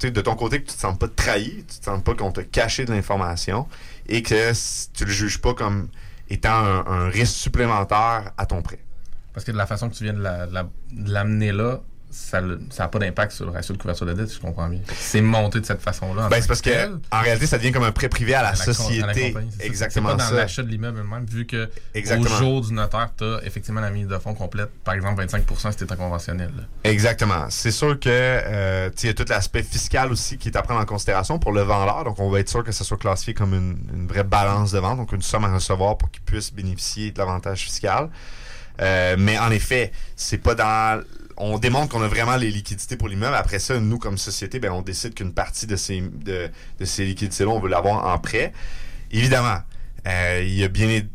[0.02, 2.44] de ton côté que tu te sens pas trahi, tu te sens pas qu'on t'a
[2.44, 3.68] caché de l'information
[4.08, 4.52] et que
[4.94, 5.90] tu le juges pas comme
[6.30, 6.54] étant
[6.88, 8.80] un, risque supplémentaire à ton prêt.
[9.34, 10.24] Parce que de la façon que tu viens de
[11.12, 14.42] l'amener là, ça n'a pas d'impact sur le ratio de couverture de dette, si je
[14.42, 14.80] comprends bien.
[14.98, 16.26] C'est monté de cette façon-là.
[16.26, 18.50] en Ben, c'est parce que en réalité, ça devient comme un prêt privé à la,
[18.50, 19.36] à la con- à la société.
[19.60, 22.36] Exactement C'est pas dans l'achat de l'immeuble même, vu que Exactement.
[22.36, 25.72] au jour du notaire, tu as effectivement la mise de fonds complète, par exemple 25%
[25.72, 26.52] si tu en conventionnel.
[26.56, 26.64] là.
[26.84, 27.46] Exactement.
[27.50, 30.80] C'est sûr que euh, il y a tout l'aspect fiscal aussi qui est à prendre
[30.82, 32.04] en considération pour le vendeur.
[32.04, 34.80] Donc, on va être sûr que ça soit classifié comme une, une vraie balance de
[34.80, 38.10] vente, donc une somme à recevoir pour qu'il puisse bénéficier de l'avantage fiscal.
[38.82, 41.02] Euh, mais en effet, c'est pas dans.
[41.38, 43.36] On démontre qu'on a vraiment les liquidités pour l'immeuble.
[43.36, 46.50] Après ça, nous, comme société, ben, on décide qu'une partie de ces, de,
[46.84, 48.54] ces liquidités-là, on veut l'avoir en prêt.
[49.12, 49.58] Évidemment,
[50.08, 51.06] euh, il y a bien des,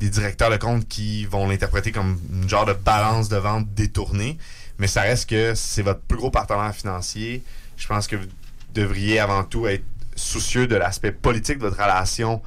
[0.00, 4.38] des directeurs de compte qui vont l'interpréter comme une genre de balance de vente détournée,
[4.78, 7.42] mais ça reste que c'est votre plus gros partenaire financier.
[7.76, 8.26] Je pense que vous
[8.74, 12.42] devriez avant tout être soucieux de l'aspect politique de votre relation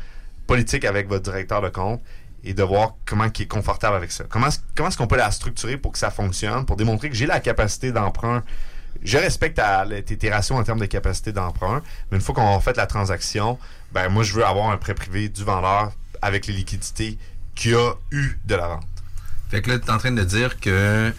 [0.47, 2.01] politique avec votre directeur de compte
[2.43, 4.23] et de voir comment il est confortable avec ça.
[4.29, 7.15] Comment, est-ce- comment est-ce qu'on peut la structurer pour que ça fonctionne, pour démontrer que
[7.15, 8.43] j'ai la capacité d'emprunt?
[9.03, 12.75] Je respecte ta- tes, en termes de capacité d'emprunt, mais une fois qu'on a fait
[12.77, 13.57] la transaction,
[13.93, 17.17] ben moi je veux avoir un prêt privé du vendeur avec les liquidités
[17.55, 18.83] qu'il a eu de la vente.
[19.49, 21.13] Fait que là, tu es en train de dire que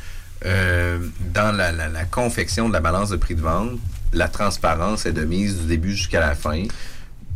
[0.44, 0.98] euh,
[1.34, 3.78] dans la, la- la confection de la balance de prix de vente,
[4.12, 6.64] la transparence est de mise du début jusqu'à la fin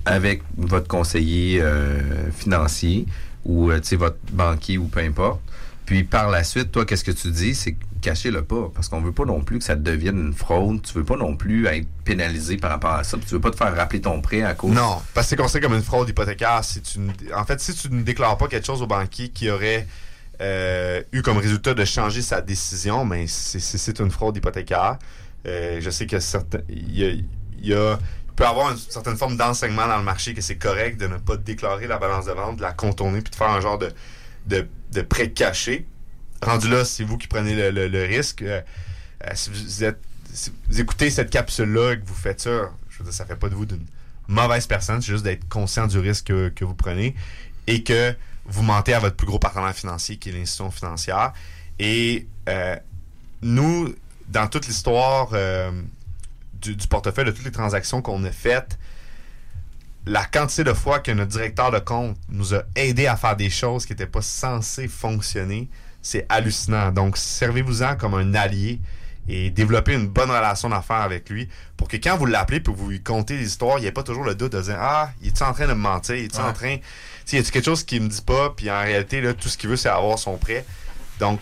[0.04, 3.06] avec votre conseiller euh, financier
[3.46, 5.40] ou euh, votre banquier ou peu importe.
[5.86, 7.54] Puis par la suite, toi, qu'est-ce que tu dis?
[7.54, 8.70] C'est cachez-le pas.
[8.74, 10.82] Parce qu'on veut pas non plus que ça devienne une fraude.
[10.82, 13.16] Tu veux pas non plus être pénalisé par rapport à ça.
[13.16, 14.72] Puis tu veux pas te faire rappeler ton prêt à cause.
[14.74, 16.60] Non, parce que c'est considéré comme une fraude hypothécaire.
[17.36, 19.86] En fait, si tu ne déclares pas quelque chose au banquier qui aurait
[20.40, 24.98] euh, eu comme résultat de changer sa décision, mais c'est- c'est une fraude hypothécaire.
[25.46, 27.24] Euh, je sais que certains, il
[27.62, 27.98] y a,
[28.36, 31.36] peut avoir une certaine forme d'enseignement dans le marché que c'est correct de ne pas
[31.36, 33.90] déclarer la balance de vente, de la contourner, puis de faire un genre de,
[34.46, 35.86] de, de prêt caché.
[36.42, 38.42] Rendu là, c'est vous qui prenez le, le- le risque.
[38.42, 38.60] Euh,
[39.24, 39.98] euh, si vous êtes
[40.32, 43.36] si vous écoutez cette capsule-là et que vous faites ça, je veux dire, ça fait
[43.36, 43.86] pas de vous d'une
[44.28, 47.14] mauvaise personne, c'est juste d'être conscient du risque que, que vous prenez
[47.66, 48.14] et que
[48.44, 51.32] vous mentez à votre plus gros partenaire financier qui est l'institution financière.
[51.78, 52.76] Et euh,
[53.40, 53.94] nous,
[54.28, 55.70] dans toute l'histoire euh,
[56.60, 58.78] du, du portefeuille, de toutes les transactions qu'on a faites,
[60.06, 63.50] la quantité de fois que notre directeur de compte nous a aidé à faire des
[63.50, 65.68] choses qui n'étaient pas censées fonctionner,
[66.00, 66.92] c'est hallucinant.
[66.92, 68.80] Donc, servez-vous-en comme un allié
[69.28, 72.88] et développez une bonne relation d'affaires avec lui pour que quand vous l'appelez pour vous
[72.90, 75.26] lui contez des histoires, il n'y ait pas toujours le doute de dire Ah, il
[75.28, 76.52] est en train de me mentir, il est en Ouais.
[76.52, 76.76] train.
[76.76, 76.82] Tu
[77.24, 79.58] sais, y a quelque chose qu'il me dit pas, puis en réalité, là, tout ce
[79.58, 80.64] qu'il veut, c'est avoir son prêt.
[81.18, 81.40] Donc,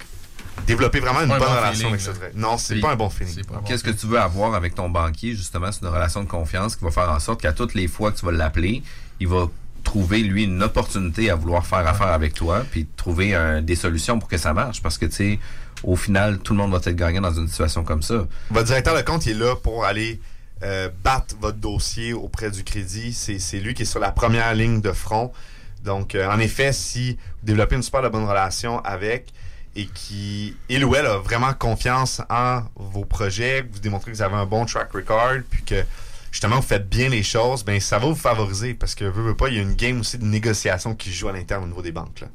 [0.66, 2.38] développer vraiment une bonne bon relation feeling, avec ce.
[2.38, 3.42] Non, c'est pas un bon feeling.
[3.66, 5.70] Qu'est-ce que tu veux avoir avec ton banquier, justement?
[5.72, 8.18] C'est une relation de confiance qui va faire en sorte qu'à toutes les fois que
[8.18, 8.82] tu vas l'appeler,
[9.20, 9.48] il va
[9.82, 14.18] trouver, lui, une opportunité à vouloir faire affaire avec toi, puis trouver un- des solutions
[14.18, 14.80] pour que ça marche.
[14.82, 15.38] Parce que, tu sais,
[15.82, 18.24] au final, tout le monde va être gagnant dans une situation comme ça.
[18.50, 20.20] Votre directeur de compte il est là pour aller
[20.62, 23.12] euh, battre votre dossier auprès du crédit.
[23.12, 25.30] C'est c'est lui qui est sur la première ligne de front.
[25.84, 29.34] Donc, euh, en effet, si vous développez une super de bonne relation avec
[29.76, 34.22] et qui, il ou elle a vraiment confiance en vos projets, vous démontrez que vous
[34.22, 35.84] avez un bon track record, puis que
[36.30, 39.36] justement vous faites bien les choses, ben ça va vous favoriser parce que, veux, veux
[39.36, 41.82] pas, il y a une game aussi de négociation qui joue à l'interne au niveau
[41.82, 42.20] des banques.
[42.20, 42.28] Là.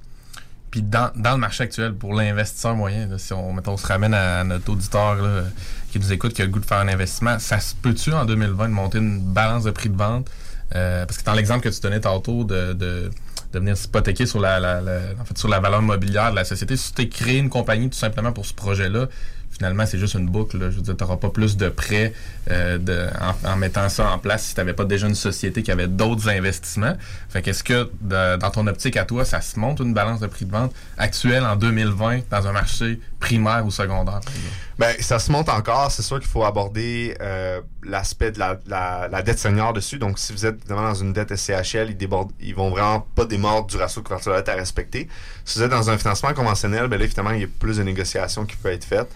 [0.71, 4.43] Puis dans, dans le marché actuel, pour l'investisseur moyen, si on, on se ramène à,
[4.43, 5.43] notre auditeur là,
[5.91, 8.25] qui nous écoute, qui a le goût de faire un investissement, ça se peut-tu en
[8.25, 10.29] 2020 de monter une balance de prix de vente?
[10.75, 13.09] Euh, parce que dans l'exemple que tu donnais tantôt de,
[13.53, 16.45] de venir s'hypothéquer sur la, la, la- en fait, sur la valeur mobilière de la
[16.45, 19.07] société, si tu créé une compagnie tout simplement pour ce projet-là,
[19.51, 20.57] finalement, c'est juste une boucle.
[20.59, 20.69] là.
[20.69, 22.13] Je veux dire, tu n'auras pas plus de prêts
[22.51, 23.09] euh,
[23.43, 25.87] en, en mettant ça en place si tu n'avais pas déjà une société qui avait
[25.87, 26.95] d'autres investissements.
[27.29, 30.27] Fait qu'est-ce que, de- dans ton optique à toi, ça se monte une balance de
[30.27, 34.19] prix de vente actuelle en 2020 dans un marché primaire ou secondaire?
[34.23, 34.33] par?
[34.79, 35.91] Ben, ça se monte encore.
[35.91, 39.99] C'est sûr qu'il faut aborder euh, l'aspect de la, la- la dette senior dessus.
[39.99, 43.25] Donc, si vous êtes évidemment dans une dette SCHL, ils débordent, ils vont vraiment pas
[43.25, 45.09] démordre du ratio de couverture de dette à respecter.
[45.43, 47.83] Si vous êtes dans un financement conventionnel, ben là, évidemment, il y a plus de
[47.83, 49.11] négociations qui peuvent être faites.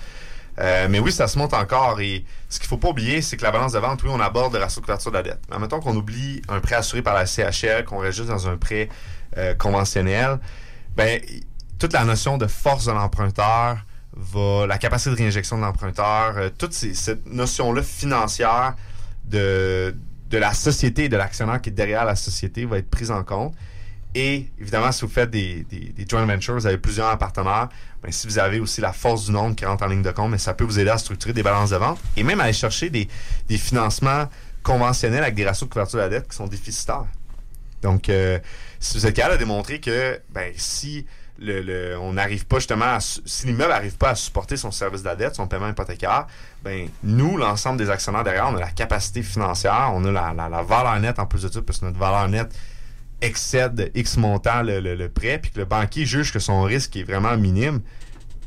[0.59, 2.01] Euh, mais oui, ça se monte encore.
[2.01, 4.53] Et ce qu'il faut pas oublier, c'est que la balance de vente, oui, on aborde
[4.53, 5.39] le ratio de couverture de la dette.
[5.49, 8.57] Mais mettons qu'on oublie un prêt assuré par la CHL, qu'on reste juste dans un
[8.57, 8.89] prêt
[9.37, 10.39] euh, conventionnel,
[10.97, 11.21] ben,
[11.79, 13.77] toute la notion de force de l'emprunteur,
[14.15, 18.75] la capacité de réinjection de l'emprunteur, euh, toute ces- cette notion-là financière
[19.25, 19.95] de,
[20.29, 23.23] de la société et de l'actionnaire qui est derrière la société va être prise en
[23.23, 23.53] compte.
[24.15, 27.69] Et évidemment, si vous faites des, des, joint ventures, vous avez plusieurs partenaires,
[28.03, 30.29] ben, si vous avez aussi la force du nombre qui rentre en ligne de compte,
[30.29, 32.53] mais ça peut vous aider à structurer des balances de vente et même à aller
[32.53, 33.07] chercher des,
[33.47, 34.29] des financements
[34.61, 37.05] conventionnels avec des ratios de couverture de la dette qui sont déficitaires.
[37.81, 38.37] Donc, euh,
[38.79, 41.07] si vous êtes capable de démontrer que ben, si
[41.39, 44.71] le, le- on n'arrive pas justement à, su- si l'immeuble n'arrive pas à supporter son
[44.71, 46.27] service de la dette, son paiement hypothécaire,
[46.63, 50.49] ben nous, l'ensemble des actionnaires derrière, on a la capacité financière, on a la, la,
[50.49, 52.53] la valeur nette en plus de ça, parce que notre valeur nette
[53.21, 57.35] excède X montant le, prêt, puis que le banquier juge que son risque est vraiment
[57.37, 57.81] minime,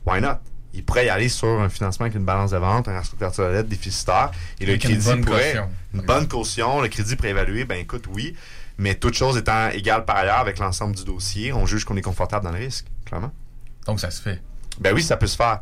[0.05, 0.37] why not?
[0.74, 3.43] Il pourrait y aller sur un financement avec une balance de vente, un ratio de
[3.49, 4.30] la dette déficitaire,
[4.61, 5.45] et le Avec une crédit bonne pourrait...
[5.53, 5.70] caution.
[5.95, 8.37] Une bonne caution, le crédit préévalué, ben écoute, oui,
[8.79, 12.03] mais toute chose étant égale par ailleurs avec l'ensemble du dossier, on juge qu'on est
[12.03, 13.33] confortable dans le risque, clairement.
[13.87, 14.43] Donc, ça se fait.
[14.81, 15.61] Ben oui, ça peut se faire.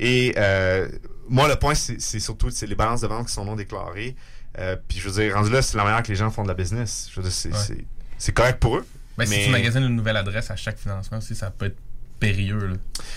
[0.00, 0.88] Et euh,
[1.28, 4.16] moi, le point, c'est surtout c'est les balances de vente qui sont non déclarées.
[4.58, 6.48] Euh, Puis je veux dire, rendu là, c'est la manière que les gens font de
[6.48, 7.08] la business.
[7.12, 8.32] Je veux dire, c'est Ouais.
[8.34, 8.86] correct pour eux.
[9.16, 11.76] Ben, Si mais tu magasines une nouvelle adresse à chaque financement aussi, ça peut être
[12.18, 12.66] périlleux.
[12.66, 12.74] là.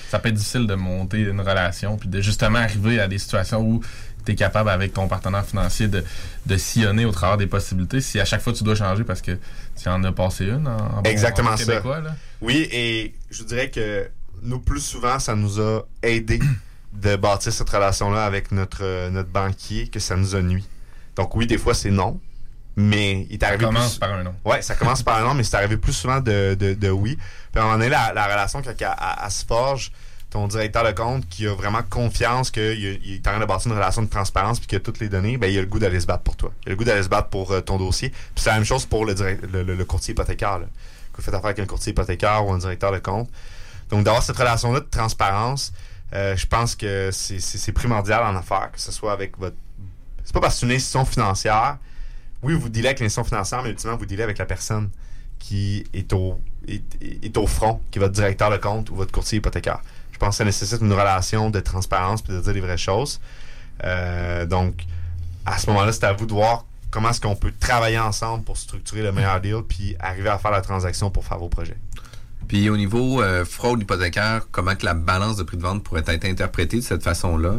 [0.09, 3.61] Ça peut être difficile de monter une relation puis de justement arriver à des situations
[3.61, 3.81] où
[4.25, 6.03] tu es capable avec ton partenaire financier de,
[6.45, 8.01] de sillonner au travers des possibilités.
[8.01, 9.37] Si à chaque fois tu dois changer parce que
[9.81, 11.65] tu en as passé une en, en Exactement en ça.
[11.65, 12.15] québécois, là.
[12.41, 14.09] Oui, et je dirais que
[14.43, 16.39] nous, plus souvent, ça nous a aidé
[16.93, 20.67] de bâtir cette relation-là avec notre, notre banquier que ça nous a nuit.
[21.15, 22.19] Donc oui, des fois, c'est non,
[22.75, 24.33] mais il est arrivé commence plus- par un non.
[24.45, 27.17] Ouais, ça commence par un non, mais c'est arrivé plus souvent de, de, de oui.
[27.51, 29.91] Puis à un moment donné, la, la relation, quand elle, elle- elle se forge,
[30.31, 33.77] ton directeur de compte qui a vraiment confiance qu'il est en train de bâtir une
[33.77, 36.05] relation de transparence puis a toutes les données, ben il a le goût d'aller se
[36.05, 36.51] battre pour toi.
[36.65, 38.09] Il a le goût d'aller se battre pour euh, ton dossier.
[38.09, 40.59] Puis c'est la même chose pour le, courtier hypothécaire.
[40.59, 40.65] Là.
[41.11, 43.29] Que vous faites affaire avec un courtier hypothécaire ou un directeur de compte.
[43.89, 45.73] Donc d'avoir cette relation-là de transparence,
[46.13, 49.57] euh, je pense que c'est- primordial en affaires, que ce soit avec votre...
[50.23, 51.77] C'est pas parce que c'est une institution financière.
[52.41, 54.89] Oui, vous dealez avec l'institution financière, mais ultimement, vous dealez avec la personne
[55.39, 59.81] qui est au front, qui est votre directeur de compte ou votre courtier hypothécaire.
[60.21, 63.19] Je pense que ça nécessite une relation de transparence puis de dire les vraies choses.
[63.83, 64.85] Euh, donc,
[65.47, 68.55] à ce moment-là, c'est à vous de voir comment est-ce qu'on peut travailler ensemble pour
[68.55, 71.77] structurer le meilleur deal puis arriver à faire la transaction pour faire vos projets.
[72.47, 76.03] Puis au niveau euh, fraude hypothécaire, comment que la balance de prix de vente pourrait
[76.05, 77.55] être interprétée de cette façon-là?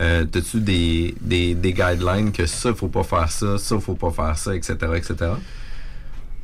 [0.00, 4.10] Euh, T'as-tu des, des, des guidelines que ça, faut pas faire ça, ça, faut pas
[4.10, 5.30] faire ça, etc., etc.?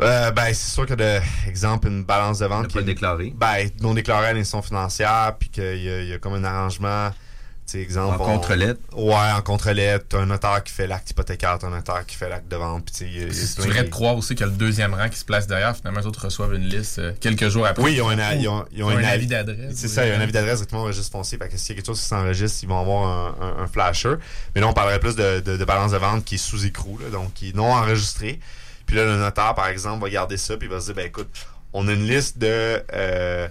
[0.00, 1.18] Euh, ben, c'est sûr que, de,
[1.48, 3.32] exemple, une balance de vente qui est déclarée.
[3.36, 6.44] Ben, non déclarée à l'institution financière, puis qu'il y, a- il y a comme un
[6.44, 7.10] arrangement.
[7.70, 8.80] tu exemple, En contre-lettre?
[8.96, 10.06] Ouais, en contre-lettre.
[10.08, 12.86] T'as un notaire qui fait l'acte hypothécaire, t'as un notaire qui fait l'acte de vente.
[12.86, 14.94] Puis, tu y a- a vrai de- de croire aussi qu'il y a le deuxième
[14.94, 15.76] rang qui se place derrière.
[15.76, 17.82] Finalement, les autres reçoivent une liste euh, quelques jours après.
[17.82, 19.74] Oui, ils ont un, a- ils ont, ils ont un un avis d'adresse.
[19.74, 21.36] C'est ça, il y a un avis d'adresse directement au registre foncier.
[21.36, 23.66] Fait que s'il y a quelque chose qui s'enregistre, ils vont avoir un, un- un
[23.66, 24.14] flasher.
[24.54, 26.96] Mais là, on parlerait plus de, de- de balance de vente qui est sous écrou,
[27.02, 28.40] là, donc qui est non enregistré.
[28.88, 31.06] Puis là, le notaire, par exemple, va garder ça, puis il va se dire, ben
[31.06, 31.28] écoute,
[31.74, 32.82] on a une liste de...
[32.94, 33.48] euh,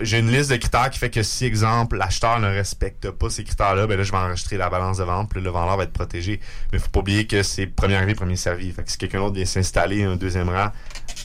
[0.00, 3.44] j'ai une liste de critères qui fait que si, exemple, l'acheteur ne respecte pas ces
[3.44, 5.92] critères-là, ben là, je vais enregistrer la balance de vente, puis le vendeur va être
[5.92, 6.40] protégé.
[6.72, 8.72] Mais faut pas oublier que c'est premier arrivé, premier servi.
[8.72, 10.72] Fait que si quelqu'un d'autre vient s'installer un deuxième rang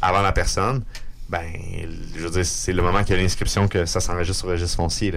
[0.01, 0.83] avant la personne,
[1.27, 1.41] ben,
[2.15, 4.75] je veux dire, c'est le moment qu'il y a l'inscription que ça s'enregistre au registre
[4.75, 5.13] foncier.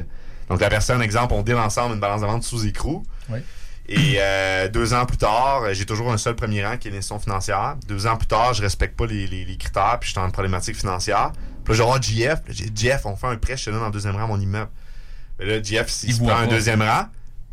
[0.49, 3.05] Donc, la personne, exemple, on deal ensemble une balance de vente sous écrou.
[3.29, 3.41] Oui.
[3.89, 6.91] Et euh, deux ans plus tard, euh, j'ai toujours un seul premier rang qui est
[6.91, 7.77] l'institution financière.
[7.87, 10.29] Deux ans plus tard, je respecte pas les, les- les critères, puis je suis en
[10.31, 11.31] problématique financière.
[11.65, 12.41] Puis là, voir JF.
[12.51, 14.71] JF, on fait un prêt, je te donne en deuxième rang mon immeuble.
[15.39, 17.07] Mais là, JF, s'il se prend un deuxième rang,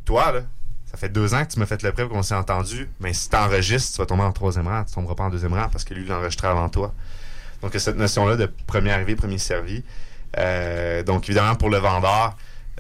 [0.06, 0.42] toi, là,
[0.86, 2.90] ça fait deux ans que tu m'as fait le prêt qu'on s'est entendu.
[3.00, 4.84] Mais si tu enregistres, tu vas tomber en troisième rang.
[4.86, 6.94] Tu tomberas pas en deuxième rang parce que lui, il enregistré avant toi.
[7.62, 9.84] Donc, il y a cette notion-là de premier arrivé, premier servi.
[10.38, 12.36] Euh, donc, évidemment, pour le vendeur,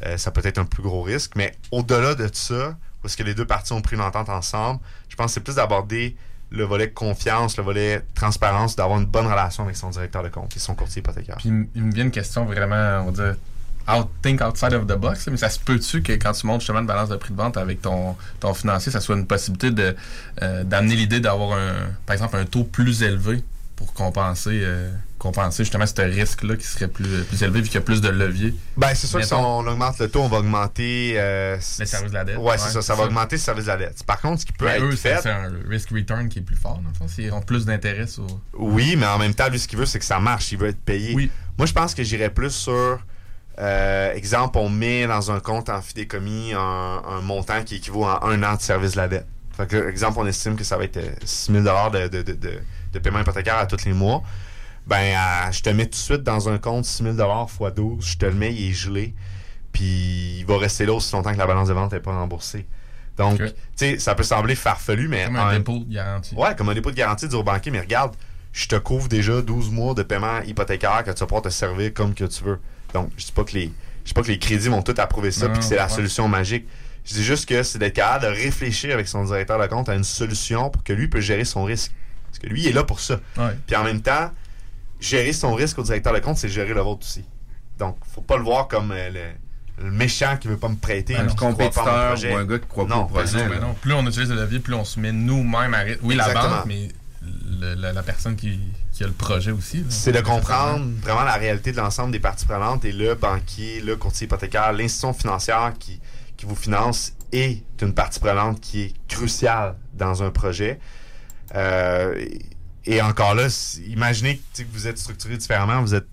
[0.06, 1.34] euh, ça peut être un plus gros risque.
[1.36, 4.80] Mais au-delà de ça, parce que les deux parties ont pris une entente ensemble,
[5.10, 6.16] je pense que c'est plus d'aborder
[6.50, 10.56] le volet confiance, le volet transparence, d'avoir une bonne relation avec son directeur de compte
[10.56, 11.36] et son courtier hypothécaire.
[11.38, 13.36] Puis il me- vient une question vraiment, on dire,
[13.92, 15.28] out, think outside of the box.
[15.28, 17.58] Mais ça se peut-tu que quand tu montes justement une balance de prix de vente
[17.58, 19.96] avec ton, ton financier, ça soit une possibilité de
[20.42, 21.74] euh, d'amener l'idée d'avoir un,
[22.06, 23.44] par exemple, un taux plus élevé
[23.76, 24.92] pour compenser, euh,
[25.24, 28.10] compenser justement ce risque-là qui serait plus, plus élevé vu qu'il y a plus de
[28.10, 28.54] leviers.
[28.78, 31.14] Ben, c'est sûr que si on augmente le taux, on va augmenter.
[31.18, 32.38] euh, Les services de la dette.
[32.38, 34.04] Ouais, c'est ça, ça va augmenter le service de la dette.
[34.04, 35.22] Par contre, ce qui peut Mais être eux, c'est fait.
[35.24, 37.06] c'est un risk-return qui est plus fort, dans le fond.
[37.18, 38.28] Ils ont plus d'intérêt sur.
[38.54, 40.52] Oui, mais en même temps, lui, ce qu'il veut, c'est que ça marche.
[40.52, 41.16] Il veut être payé.
[41.58, 43.00] Moi, je pense que j'irais plus sur.
[43.60, 48.26] euh, exemple, on met dans un compte en fidécommis un, un montant qui équivaut à
[48.26, 49.28] un an de service de la dette.
[49.56, 52.34] Fait que, exemple, on estime que ça va être euh, 6 000 de, de, de,
[52.34, 52.60] de,
[52.92, 54.24] de paiement hypothécaire à tous les mois.
[54.88, 58.06] Ben, à- je te mets tout de suite dans un compte 6 000 x 12.
[58.06, 59.14] Je te le mets, il est gelé.
[59.72, 62.66] Puis, il va rester là aussi longtemps que la balance de vente n'est pas remboursée.
[63.18, 66.36] Donc, tu sais, ça peut sembler farfelu, mais Comme un dépôt de garantie.
[66.36, 68.16] Ouais, comme un dépôt de garantie du banquier, mais regarde,
[68.52, 71.94] je te couvre déjà 12 mois de paiement hypothécaire que tu vas pouvoir te servir
[71.94, 72.60] comme que tu veux.
[72.94, 73.72] Donc, je dis pas que les,
[74.04, 75.90] je dis pas que les crédits vont tout approuver ça puis que c'est la ouais.
[75.90, 76.68] solution magique.
[77.06, 79.96] Je dis juste que c'est d'être capable de réfléchir avec son directeur de compte à
[79.96, 81.92] une solution pour que lui puisse gérer son risque.
[82.28, 83.20] Parce que lui, il est là pour ça.
[83.38, 83.58] Ouais.
[83.68, 84.32] Puis en même temps,
[85.04, 87.26] gérer son risque au directeur de compte, c'est gérer le vôtre aussi.
[87.78, 91.16] Donc, faut pas le voir comme euh, le, le méchant qui veut pas me prêter.
[91.16, 92.34] Un pas compétiteur projet.
[92.34, 93.60] ou un gars qui croit pas Non, au projet, pas du tout.
[93.60, 96.00] Ben non, plus on utilise le levier, plus on se met nous-mêmes à risque.
[96.04, 96.90] Oui, la banque, mais
[97.60, 98.60] le- la, la personne qui,
[98.92, 99.86] qui a le projet aussi.
[99.90, 103.96] C'est de comprendre vraiment la réalité de l'ensemble des parties prenantes et le banquier, le
[103.96, 106.00] courtier hypothécaire, l'institution financière qui,
[106.38, 110.80] qui vous finance est une partie prenante qui est cruciale dans un projet.
[111.56, 112.26] Euh,
[112.86, 113.48] et- encore là,
[113.88, 116.08] imaginez que, vous êtes structuré différemment, vous êtes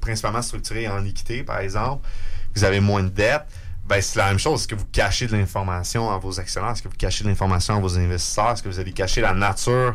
[0.00, 2.06] principalement structuré en équité, par exemple,
[2.54, 3.44] vous avez moins de dettes,
[3.86, 4.60] ben c'est la même chose.
[4.60, 6.70] Est-ce que vous cachez de l'information à vos actionnaires?
[6.70, 8.52] Est-ce que vous cachez de l'information à vos investisseurs?
[8.52, 9.94] Est-ce que vous allez cacher la nature,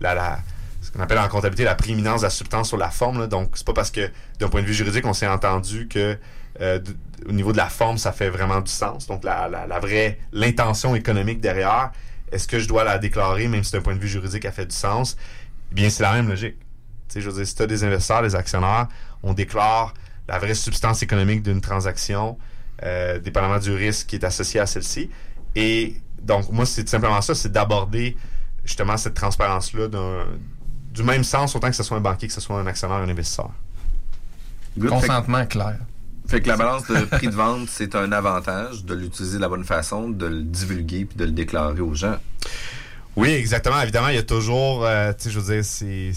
[0.00, 0.38] la, la,
[0.82, 3.18] ce qu'on appelle en comptabilité la prééminence de la substance sur la forme?
[3.18, 3.26] là?
[3.26, 6.18] Donc, c'est pas parce que, d'un point de vue juridique, on s'est entendu que
[6.60, 6.80] euh,
[7.26, 9.06] au niveau de la forme, ça fait vraiment du sens.
[9.06, 11.92] Donc, la, la vraie, l'intention économique derrière,
[12.32, 14.66] est-ce que je dois la déclarer, même si d'un point de vue juridique, elle fait
[14.66, 15.16] du sens?
[15.70, 16.56] Eh bien, c'est la même logique.
[17.08, 18.88] Tu sais, je veux dire, si tu as des investisseurs, des actionnaires,
[19.22, 19.94] on déclare
[20.28, 22.38] la vraie substance économique d'une transaction,
[22.84, 25.10] euh, dépendamment du risque qui est associé à celle-ci.
[25.56, 28.16] Et donc, moi, c'est tout simplement ça, c'est d'aborder
[28.64, 30.26] justement cette transparence-là d'un-
[30.92, 33.08] du même sens, autant que ce soit un banquier, que ce soit un actionnaire, un
[33.08, 33.50] investisseur.
[34.78, 34.90] Good.
[34.90, 35.78] Consentement clair.
[36.30, 39.48] Fait que la balance de prix de vente, c'est un avantage de l'utiliser de la
[39.48, 42.18] bonne façon, de le divulguer puis de le déclarer aux gens.
[43.16, 43.80] Oui, exactement.
[43.82, 46.14] Évidemment, il y a toujours, euh, tu sais, je veux dire,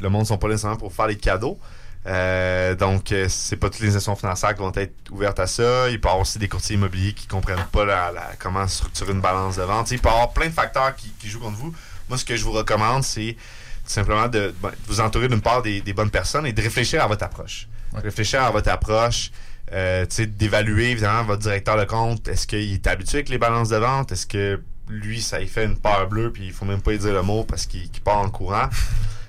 [0.00, 1.56] le monde ne sont pas nécessairement pour faire des cadeaux.
[2.04, 5.88] Euh, donc, euh, c'est pas toutes les institutions financières qui vont être ouvertes à ça.
[5.88, 9.20] Il peut y avoir aussi des courtiers immobiliers qui comprennent pas la, comment structurer une
[9.20, 9.88] balance de vente.
[9.92, 11.72] Il peut y avoir plein de facteurs qui, jouent contre vous.
[12.08, 13.36] Moi, ce que je vous recommande, c'est
[13.84, 17.06] simplement de, ben, de vous entourer d'une part des bonnes personnes et de réfléchir à
[17.06, 17.68] votre approche.
[17.94, 19.30] Réfléchir à votre approche,
[19.72, 22.26] euh, tu sais, d'évaluer évidemment votre directeur de compte.
[22.28, 24.12] Est-ce qu'il est habitué avec les balances de vente?
[24.12, 26.98] Est-ce que lui, ça lui fait une peur bleue puis il faut même pas lui
[26.98, 28.68] dire le mot parce qu'il part en courant?
[28.70, 28.76] tu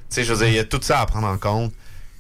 [0.09, 1.74] sais, je veux dire, il y a tout ça à prendre en compte.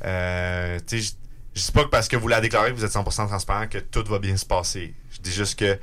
[0.05, 1.15] Euh, tu sais,
[1.55, 3.77] je- dis pas que parce que vous la déclarez que vous êtes 100% transparent que
[3.77, 4.93] tout va bien se passer.
[5.11, 5.77] Je dis juste que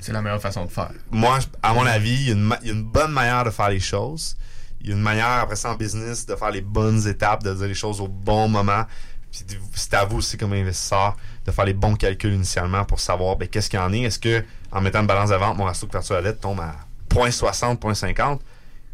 [0.00, 0.90] C'est la meilleure façon de faire.
[1.10, 3.44] Moi, à mon avis, il y, a une ma- il y a une bonne manière
[3.44, 4.36] de faire les choses.
[4.82, 7.52] Il y a une manière, après ça, en business, de faire les bonnes étapes, de
[7.54, 8.84] dire les choses au bon moment.
[9.30, 13.46] C'est à vous aussi, comme investisseur, de faire les bons calculs initialement pour savoir ben,
[13.48, 14.00] qu'est-ce qu'il y en est.
[14.02, 16.60] Est-ce que, en mettant une balance de vente, mon ratio de couverture à l'aide tombe
[16.60, 16.74] à
[17.10, 18.38] 0.60, 0.50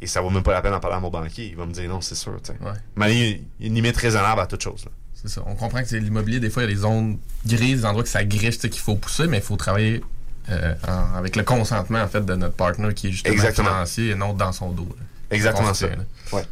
[0.00, 1.46] et ça vaut même pas la peine d'en parler à mon banquier.
[1.46, 2.34] Il va me dire non, c'est sûr.
[2.42, 2.58] tu sais.
[2.96, 4.84] Mais il y a- une limite raisonnable à toute chose.
[5.14, 5.42] C'est ça.
[5.46, 8.08] On comprend que l'immobilier, des fois, il y a des zones grises, des endroits que
[8.08, 10.02] ça griche, qu'il faut pousser, mais il faut travailler
[10.48, 13.68] euh, en- avec le consentement, en fait, de notre partenaire qui est justement Exactement.
[13.68, 14.88] financier et non dans son dos.
[14.98, 15.04] là.
[15.30, 15.86] Exactement ça.
[16.32, 16.42] Ouais.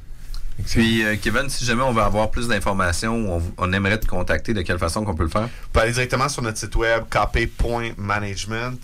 [0.66, 4.54] Puis, euh, Kevin, si jamais on veut avoir plus d'informations on, on aimerait te contacter,
[4.54, 5.42] de quelle façon qu'on peut le faire?
[5.42, 8.78] Vous pouvez aller directement sur notre site web kp.management.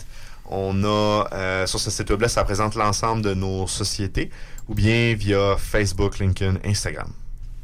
[0.49, 4.31] On a euh, sur ce site web-là, ça présente l'ensemble de nos sociétés
[4.69, 7.09] ou bien via Facebook, LinkedIn, Instagram.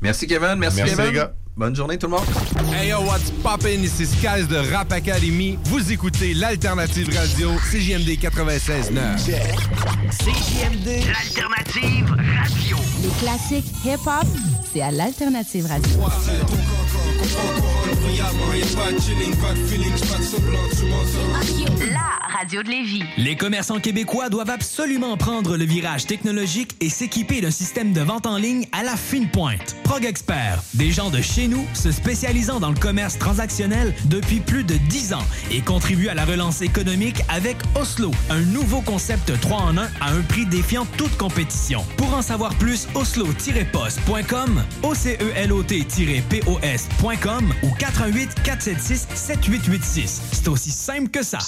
[0.00, 0.56] Merci, Kevin.
[0.56, 1.10] Merci, Merci, Kevin.
[1.10, 1.32] les gars.
[1.54, 2.24] Bonne journée, tout le monde.
[2.72, 3.82] Hey yo, what's poppin'?
[3.82, 5.58] Ici Skies de Rap Academy.
[5.64, 9.18] Vous écoutez l'Alternative Radio, CJMD 96.9.
[10.08, 12.76] CJMD, l'alternative radio.
[13.02, 14.26] Les classiques hip-hop,
[14.72, 15.90] c'est à l'Alternative Radio.
[21.92, 23.02] La radio de Lévis.
[23.16, 28.26] Les commerçants québécois doivent absolument prendre le virage technologique et s'équiper d'un système de vente
[28.26, 29.74] en ligne à la fine pointe.
[29.82, 34.62] Prog Expert, des gens de chez nous se spécialisant dans le commerce transactionnel depuis plus
[34.62, 39.58] de 10 ans et contribuent à la relance économique avec Oslo, un nouveau concept 3
[39.58, 41.84] en 1 à un prix défiant toute compétition.
[41.96, 50.22] Pour en savoir plus, oslo-post.com, OCELOT-POS.com ou 88 476 7886.
[50.32, 51.38] C'est aussi simple que ça.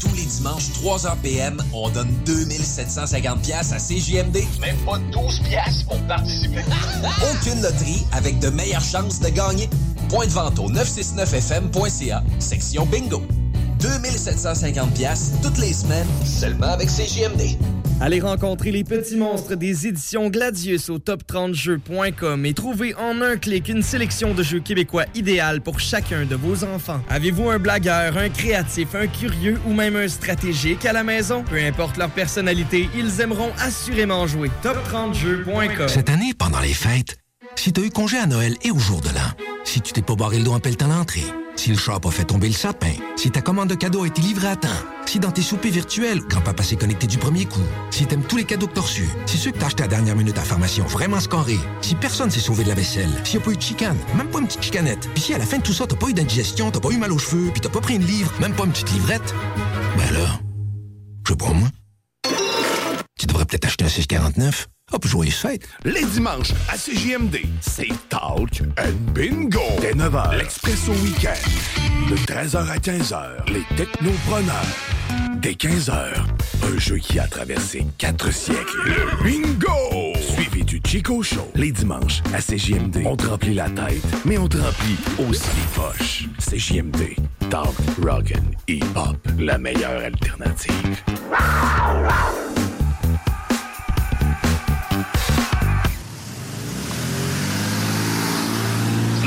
[0.00, 4.38] Tous les dimanches, 3h PM, on donne 2750 pièces à CJMD.
[4.60, 6.62] Même pas 12 pièces pour participer.
[7.32, 9.68] Aucune loterie avec de meilleures chances de gagner.
[10.08, 13.22] Point de vente au 969fm.ca, section bingo.
[13.80, 17.56] 2750 pièces toutes les semaines, seulement avec CJMD.
[18.02, 23.68] Allez rencontrer les petits monstres des éditions Gladius au top30jeux.com et trouvez en un clic
[23.68, 27.02] une sélection de jeux québécois idéal pour chacun de vos enfants.
[27.10, 31.44] Avez-vous un blagueur, un créatif, un curieux ou même un stratégique à la maison?
[31.44, 34.50] Peu importe leur personnalité, ils aimeront assurément jouer.
[34.62, 37.18] Top30jeux.com Cette année, pendant les fêtes,
[37.56, 39.30] si t'as eu congé à Noël et au jour de l'an,
[39.64, 41.26] si tu t'es pas barré le dos en pelletant l'entrée,
[41.60, 44.22] si le shop a fait tomber le sapin, si ta commande de cadeau a été
[44.22, 44.68] livrée à temps,
[45.04, 48.44] si dans tes soupers virtuels, grand-papa s'est connecté du premier coup, si t'aimes tous les
[48.44, 50.86] cadeaux que t'as reçus, si ceux que t'as achetés à dernière minute à pharmacie ont
[50.86, 53.60] vraiment scoré, si personne s'est sauvé de la vaisselle, s'il n'y a pas eu de
[53.60, 55.96] chicane, même pas une petite chicanette, puis si à la fin de tout ça, t'as
[55.96, 58.32] pas eu d'indigestion, t'as pas eu mal aux cheveux, puis t'as pas pris une livre,
[58.40, 59.34] même pas une petite livrette,
[59.98, 60.40] ben là,
[61.26, 61.68] je sais pas moi.
[63.18, 64.66] Tu devrais peut-être acheter un 649.
[64.92, 65.68] Hop, joyeuse fête.
[65.84, 69.60] Les dimanches à CJMD, c'est Talk and Bingo.
[69.80, 72.10] Dès 9h, l'Expresso Week-end.
[72.10, 74.54] De 13h à 15h, les Technopreneurs.
[75.36, 75.94] Dès 15h,
[76.64, 78.82] un jeu qui a traversé quatre siècles.
[78.84, 80.18] Le Bingo!
[80.20, 81.48] Suivi du Chico Show.
[81.54, 84.96] Les dimanches à CJMD, on te remplit la tête, mais on te remplit
[85.28, 86.28] aussi les poches.
[86.40, 87.14] CJMD,
[87.48, 91.00] Talk, Rock'n, Hip-Hop, la meilleure alternative.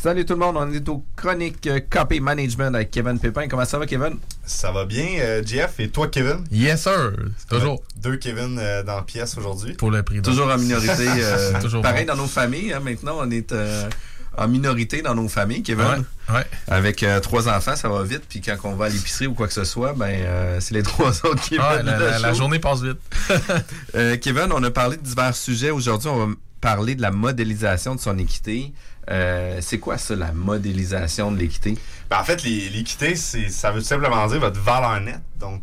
[0.00, 3.48] Salut tout le monde, on est au chronique euh, Copy Management avec Kevin Pépin.
[3.48, 4.16] Comment ça va, Kevin?
[4.44, 5.80] Ça va bien, euh, Jeff.
[5.80, 6.44] Et toi, Kevin?
[6.52, 7.12] Yes, sir.
[7.50, 7.82] Toujours.
[8.00, 9.72] Deux Kevin euh, dans la pièce aujourd'hui.
[9.72, 10.22] Pour le prix.
[10.22, 11.08] Toujours en minorité.
[11.08, 12.14] euh, Toujours pareil bon.
[12.14, 12.72] dans nos familles.
[12.72, 13.90] hein, maintenant, on est euh,
[14.36, 15.84] en minorité dans nos familles, Kevin.
[16.28, 16.46] Ouais, ouais.
[16.68, 18.22] Avec euh, trois enfants, ça va vite.
[18.28, 20.82] Puis quand on va à l'épicerie ou quoi que ce soit, ben euh, c'est les
[20.84, 21.86] trois autres qui Ouais, viennent
[22.22, 22.98] la, journée passe vite.
[23.96, 25.70] Euh, Kevin, on a parlé de divers sujets.
[25.70, 28.72] Aujourd'hui, on va parler de la modélisation de son équité.
[29.10, 31.78] Euh, c'est quoi ça, la modélisation de l'équité?
[32.10, 35.20] Ben, en fait, l'équité, ça veut simplement dire votre valeur nette.
[35.38, 35.62] Donc,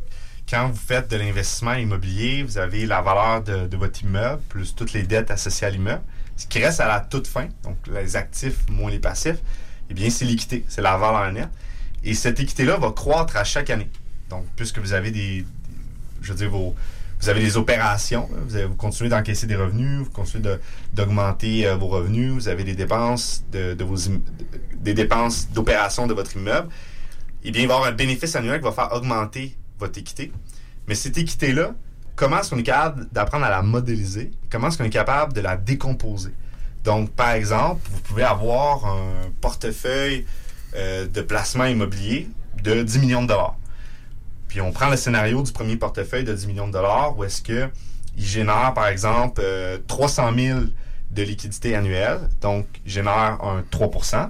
[0.50, 4.74] quand vous faites de l'investissement immobilier, vous avez la valeur de, de votre immeuble plus
[4.76, 6.02] toutes les dettes associées à l'immeuble.
[6.38, 9.38] Ce qui reste à la toute fin, donc les actifs moins les passifs,
[9.90, 11.50] eh bien, c'est l'équité, c'est la valeur nette.
[12.04, 13.90] Et cette équité-là va croître à chaque année.
[14.30, 15.46] Donc, puisque vous avez des, des-
[16.22, 16.76] je veux dire, vos,
[17.26, 20.58] vous avez des opérations, vous, continuez d'encaisser des revenus, vous continuez
[20.94, 23.96] d'augmenter euh, vos revenus, vous avez des dépenses de, de vos
[24.76, 26.70] des dépenses d'opération de votre immeuble,
[27.44, 30.32] eh bien, il va y avoir un bénéfice annuel qui va faire augmenter votre équité.
[30.88, 31.74] Mais cette équité-là
[32.16, 35.42] comment est-ce qu'on est capable d'apprendre à la modéliser, comment est-ce qu'on est capable de
[35.42, 36.32] la décomposer?
[36.84, 40.26] Donc, par exemple, vous pouvez avoir un portefeuille
[40.76, 42.30] euh, de placement immobilier
[42.64, 43.58] de 10 millions de dollars.
[44.48, 47.42] Puis on prend le scénario du premier portefeuille de 10 millions de dollars où est-ce
[47.42, 47.70] que
[48.18, 50.60] il génère, par exemple, euh, 300 000
[51.12, 54.30] de liquidité annuelle, donc génère un 3%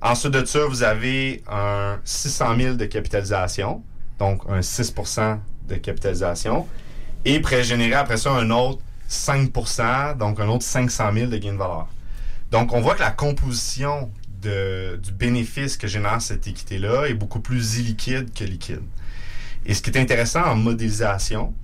[0.00, 3.82] Ensuite de ça, vous avez un 600 000 de capitalisation,
[4.20, 5.38] donc un 6%
[5.68, 6.68] de capitalisation,
[7.24, 11.52] et pourrait générer après ça un autre 5% donc un autre 500 000 de gain
[11.52, 11.88] de valeur.
[12.50, 17.78] Donc, on voit que la composition du bénéfice que génère cette équité-là est beaucoup plus
[17.78, 18.82] illiquide que liquide.
[19.68, 21.54] Et ce qui est intéressant en modélisation,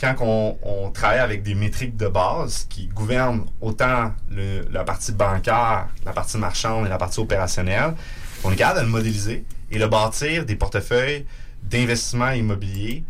[0.00, 5.12] quand on, on travaille avec des métriques de base qui gouvernent autant le- la partie
[5.12, 7.94] bancaire, la partie marchande et la partie opérationnelle,
[8.42, 11.24] on est capable de le modéliser et le bâtir des portefeuilles
[11.62, 13.04] d'investissement immobilier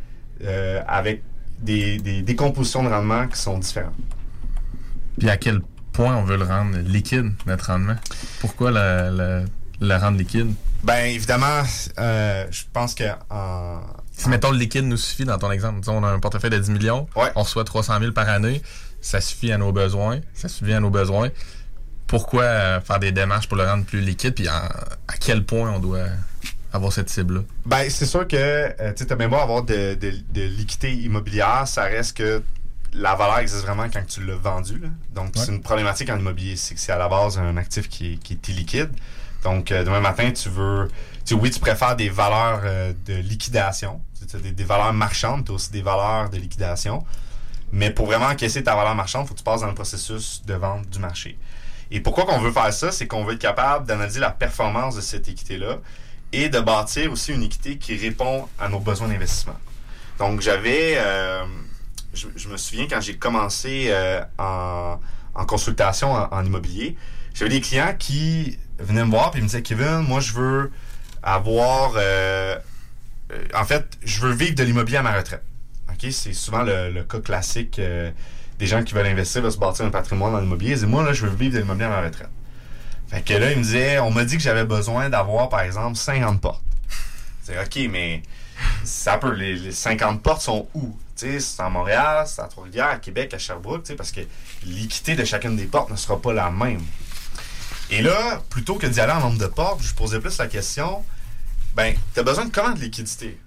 [0.44, 1.22] euh, avec
[1.60, 3.94] des, des décompositions de rendement qui sont différentes.
[5.18, 5.60] Puis à quel
[5.92, 7.96] point on veut le rendre liquide, notre rendement?
[8.40, 9.42] Pourquoi la- la-
[9.80, 10.52] le rendre liquide?
[10.82, 11.62] Ben évidemment,
[11.98, 13.80] euh, je pense que en,
[14.22, 15.80] Si, mettons, le liquide nous suffit dans ton exemple.
[15.80, 18.62] Disons, on a un portefeuille de 10 millions, on reçoit 300 000 par année,
[19.00, 21.30] ça suffit à nos besoins, ça suffit à nos besoins.
[22.06, 24.68] Pourquoi euh, faire des démarches pour le rendre plus liquide, puis à
[25.20, 26.06] quel point on doit
[26.72, 27.40] avoir cette cible-là?
[27.66, 31.66] Ben, c'est sûr que euh, tu as bien beau avoir de, de, de liquidité immobilière,
[31.66, 32.42] ça reste que
[32.94, 34.78] la valeur existe vraiment quand tu l'as vendu.
[34.78, 34.88] là.
[35.14, 38.12] Donc, c'est une problématique en immobilier, c'est que c'est à la base un actif qui
[38.12, 38.90] est, qui est illiquide.
[39.44, 40.88] Donc, euh, demain matin, tu veux.
[41.24, 44.00] Tu, oui, tu préfères des valeurs euh, de liquidation.
[44.52, 47.04] Des, valeurs marchandes, tu as aussi des valeurs de liquidation.
[47.72, 50.42] Mais pour vraiment encaisser ta valeur marchande, il faut que tu passes dans le processus
[50.44, 51.38] de vente du marché.
[51.90, 52.92] Et pourquoi qu'on veut faire ça?
[52.92, 55.78] C'est qu'on veut être capable d'analyser la performance de cette équité-là
[56.32, 59.58] et de bâtir aussi une équité qui répond à nos besoins d'investissement.
[60.18, 60.94] Donc, j'avais...
[60.96, 61.44] euh,
[62.14, 64.98] je, me souviens quand j'ai commencé euh, en,
[65.46, 66.96] consultation en, immobilier,
[67.34, 70.72] j'avais des clients qui venaient me voir et me disaient Kevin, moi je veux
[71.22, 72.56] avoir euh,
[73.54, 75.42] en fait, je veux vivre de l'immobilier à ma retraite.
[76.10, 78.10] C'est souvent le, cas classique euh,
[78.58, 80.74] des gens qui veulent investir, veulent se bâtir un patrimoine dans l'immobilier.
[80.74, 82.30] Disent moi là, je veux vivre de l'immobilier à ma retraite.
[83.08, 85.96] Fait que là, il me disait on m'a dit que j'avais besoin d'avoir par exemple
[85.96, 86.62] 50 portes.
[87.44, 88.22] C'est OK, mais
[88.82, 90.96] ça peut les, les 50 portes sont où?
[91.14, 94.22] C'est à Montréal, c'est à Trois-Rivières, à Québec, à Sherbrooke, parce que
[94.66, 96.82] l'équité de chacune des portes ne sera pas la même.
[97.90, 101.04] Et là, plutôt que d'y aller en nombre de portes, je posais plus la question
[101.74, 103.38] ben, tu as besoin de comment de liquidité?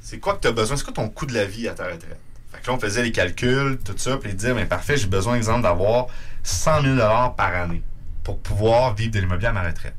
[0.00, 0.76] C'est quoi que tu as besoin?
[0.76, 2.18] C'est quoi ton coût de la vie à ta retraite?
[2.50, 5.36] Fait que là, on faisait les calculs, tout ça, puis dire ben, parfait, j'ai besoin,
[5.36, 6.06] exemple, d'avoir
[6.42, 6.96] 100 000
[7.36, 7.82] par année
[8.24, 9.94] pour pouvoir vivre de l'immobilier à ma retraite.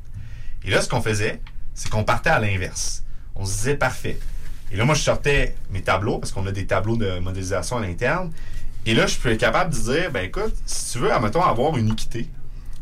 [0.64, 1.40] Et là, ce qu'on faisait,
[1.74, 3.04] c'est qu'on partait à l'inverse.
[3.34, 4.18] On se disait parfait.
[4.72, 7.80] Et là, moi, je sortais mes tableaux, parce qu'on a des tableaux de modélisation à
[7.80, 8.30] l'interne.
[8.86, 11.90] Et là, je être capable de dire, ben écoute, si tu veux, mettons, avoir une
[11.90, 12.28] équité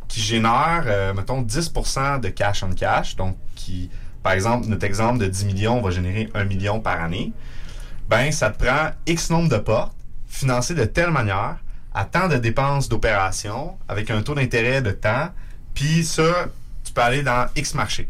[0.06, 3.90] qui génère, euh, mettons, 10% de cash on cash, donc qui,
[4.28, 7.32] par exemple, notre exemple de 10 millions va générer 1 million par année,
[8.10, 11.56] ben ça te prend X nombre de portes, financées de telle manière,
[11.94, 15.30] à tant de dépenses d'opération, avec un taux d'intérêt de temps,
[15.72, 16.48] puis ça,
[16.84, 18.06] tu peux aller dans X marché.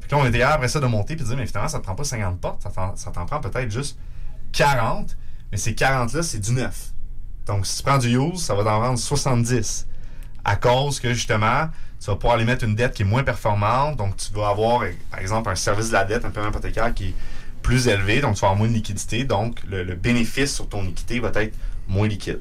[0.00, 1.82] Puis là, on était après ça de monter puis de dire, mais finalement, ça te
[1.82, 2.70] prend pas 50 portes, ça
[3.10, 3.98] t'en, prend peut-être juste
[4.52, 5.16] 40,
[5.50, 6.92] mais ces 40-là, c'est du neuf.
[7.46, 9.88] Donc, si tu prends du use, ça va t'en vendre 70.
[10.44, 11.68] À cause que, justement,
[12.00, 13.96] tu vas pouvoir aller mettre une dette qui est moins performante.
[13.96, 17.08] Donc, tu vas avoir, par exemple, un service de la dette, un paiement hypothécaire qui
[17.08, 17.14] est
[17.62, 18.20] plus élevé.
[18.20, 19.24] Donc, tu vas avoir moins de liquidité.
[19.24, 21.54] Donc, le, le bénéfice sur ton équité va être
[21.88, 22.40] moins liquide.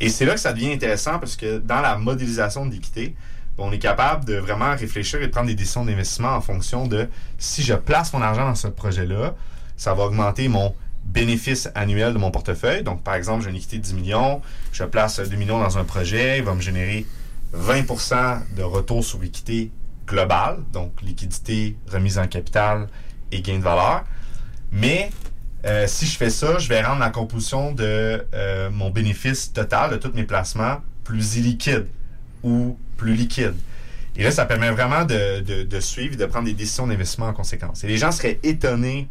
[0.00, 3.16] Et c'est là que ça devient intéressant parce que dans la modélisation de l'équité,
[3.58, 7.08] on est capable de vraiment réfléchir et de prendre des décisions d'investissement en fonction de
[7.38, 9.34] si je place mon argent dans ce projet-là,
[9.76, 10.74] ça va augmenter mon
[11.12, 12.82] bénéfice annuel de mon portefeuille.
[12.82, 14.42] Donc, par exemple, j'ai une équité de 10 millions,
[14.72, 17.06] je place 2 millions dans un projet, il va me générer
[17.56, 19.70] 20% de retour sur l'équité
[20.06, 22.88] globale, donc liquidité, remise en capital
[23.32, 24.04] et gain de valeur.
[24.70, 25.10] Mais
[25.64, 29.90] euh, si je fais ça, je vais rendre la composition de euh, mon bénéfice total
[29.90, 31.86] de tous mes placements plus illiquide
[32.42, 33.54] ou plus liquide.
[34.16, 37.28] Et là, ça permet vraiment de, de, de suivre et de prendre des décisions d'investissement
[37.28, 37.84] en conséquence.
[37.84, 39.08] Et les gens seraient étonnés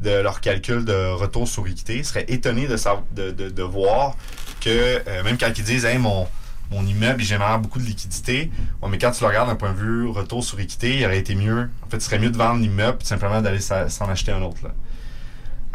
[0.00, 4.16] de leur calcul de retour sur équité, seraient étonnés de, de, voir
[4.60, 4.68] que
[5.06, 6.26] euh, même quand ils disent hey, mon,
[6.70, 8.50] mon immeuble il génère beaucoup de liquidité,
[8.88, 11.34] mais quand tu le regardes d'un point de vue retour sur équité, il aurait été
[11.34, 11.68] mieux.
[11.84, 14.62] En fait, il serait mieux de vendre l'immeuble simplement d'aller s'en acheter un autre.
[14.62, 14.70] Là.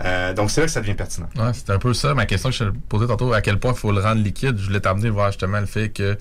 [0.03, 1.29] Euh, donc c'est là que ça devient pertinent.
[1.37, 2.13] Ouais, c'est un peu ça.
[2.13, 4.57] Ma question que je te posais tantôt, à quel point il faut le rendre liquide,
[4.57, 6.17] je voulais t'amener voir justement le fait que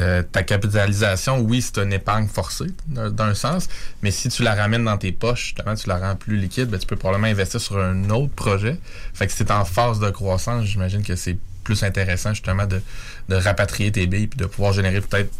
[0.00, 3.68] euh, ta capitalisation, oui, c'est une épargne forcée d'un sens,
[4.02, 6.78] mais si tu la ramènes dans tes poches, justement, tu la rends plus liquide, ben,
[6.78, 8.78] tu peux probablement investir sur un autre projet.
[9.14, 12.80] Fait que si c'est en phase de croissance, j'imagine que c'est plus intéressant justement de,
[13.28, 15.30] de rapatrier tes billes puis de pouvoir générer peut-être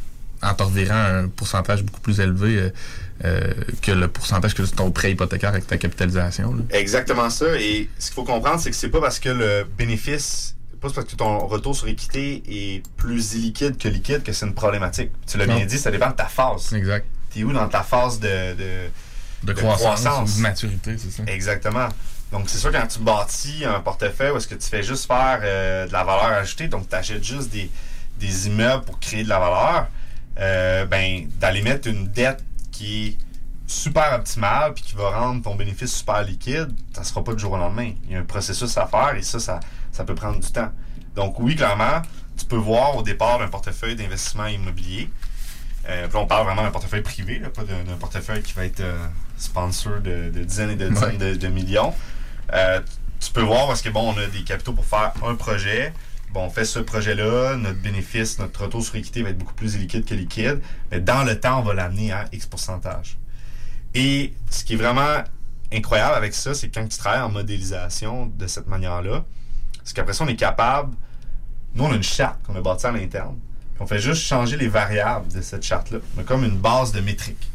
[0.43, 2.71] en te revirant un pourcentage beaucoup plus élevé euh,
[3.25, 6.55] euh, que le pourcentage que ton prêt hypothécaire avec ta capitalisation.
[6.55, 6.63] là.
[6.71, 7.47] Exactement ça.
[7.59, 11.07] Et ce qu'il faut comprendre, c'est que c'est pas parce que le bénéfice, pas parce
[11.07, 15.11] que ton retour sur équité est plus illiquide que liquide que c'est une problématique.
[15.27, 16.73] Tu l'as bien dit, ça dépend de ta phase.
[16.73, 17.07] Exact.
[17.33, 18.91] T'es où dans ta phase de, de,
[19.45, 21.23] De croissance, de maturité, c'est ça.
[21.27, 21.89] Exactement.
[22.33, 25.41] Donc, c'est sûr, quand tu bâtis un portefeuille où est-ce que tu fais juste faire
[25.43, 27.69] euh, de la valeur ajoutée, donc tu achètes juste des,
[28.19, 29.89] des immeubles pour créer de la valeur,
[30.39, 33.19] euh, ben, d'aller mettre une dette qui est
[33.67, 37.41] super optimale puis qui va rendre ton bénéfice super liquide, ça ne sera pas du
[37.41, 37.93] jour au lendemain.
[38.05, 39.61] Il y a un processus à faire et ça, ça,
[39.93, 40.71] ça peut prendre du temps.
[41.15, 42.03] Donc, oui, clairement,
[42.37, 45.11] tu peux voir au départ d'un portefeuille d'investissement immobilier.
[45.89, 48.81] Euh, puis on parle vraiment d'un portefeuille privé, là, pas d'un portefeuille qui va être
[48.81, 51.95] euh, sponsor de, de dizaines et de dizaines de, de millions.
[52.53, 52.81] Euh,
[53.19, 55.93] tu peux voir parce que bon, on a des capitaux pour faire un projet.
[56.33, 59.77] Bon, on fait ce projet-là, notre bénéfice, notre retour sur équité va être beaucoup plus
[59.77, 60.61] liquide que liquide.
[60.91, 63.19] Mais dans le temps, on va l'amener à X pourcentage.
[63.95, 65.25] Et ce qui est vraiment
[65.73, 69.25] incroyable avec ça, c'est que quand tu travailles en modélisation de cette manière-là,
[69.85, 70.95] c'est qu'après ça, on est capable.
[71.75, 73.37] Nous, on a une charte qu'on a bâtie à l'interne.
[73.79, 75.99] On fait juste changer les variables de cette charte-là.
[76.17, 77.51] On a comme une base de métriques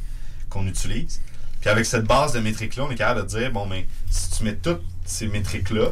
[0.49, 1.21] qu'on utilise.
[1.61, 4.43] Puis avec cette base de métriques-là, on est capable de dire bon, mais si tu
[4.43, 5.89] mets toutes ces métriques-là,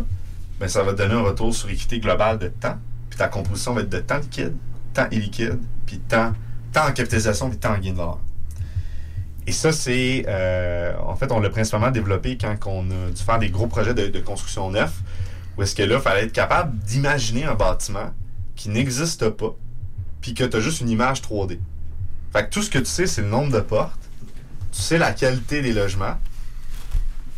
[0.59, 2.77] ben, ça va te donner un retour sur équité globale de temps.
[3.09, 4.55] Puis ta composition va être de temps liquide,
[4.93, 6.33] temps illiquide, puis temps,
[6.71, 8.19] temps en capitalisation, puis temps en gain de valeur.
[9.45, 10.25] Et ça, c'est.
[10.27, 13.93] euh, en fait, on l'a principalement développé quand on a dû faire des gros projets
[13.93, 15.01] de, de construction neuf,
[15.57, 18.13] où est-ce que là, il fallait être capable d'imaginer un bâtiment
[18.55, 19.55] qui n'existe pas,
[20.21, 21.59] puis que tu as juste une image 3D.
[22.31, 24.09] Fait que tout ce que tu sais, c'est le nombre de portes,
[24.71, 26.17] tu sais la qualité des logements,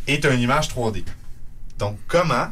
[0.06, 1.04] et tu as une image 3D.
[1.78, 2.48] Donc, comment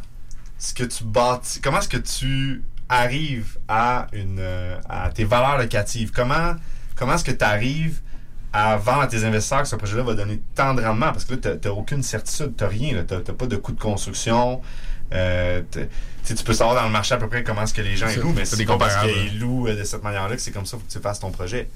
[0.61, 5.59] est-ce que tu bâtis, comment est-ce que tu arrives à une euh, à tes valeurs
[5.59, 6.11] locatives?
[6.11, 6.55] Comment,
[6.97, 8.01] comment est-ce que tu arrives
[8.53, 11.13] à vendre à tes investisseurs que ce projet-là va donner tant de rendement?
[11.13, 13.73] Parce que là, tu n'as aucune certitude, tu n'as rien, tu n'as pas de coût
[13.73, 14.61] de construction.
[15.15, 15.63] Euh,
[16.25, 18.21] tu peux savoir dans le marché à peu près comment est-ce que les gens ils
[18.21, 20.77] louent, mais c'est pas parce qu'ils louent euh, de cette manière-là que c'est comme ça
[20.77, 21.69] faut que tu fasses ton projet.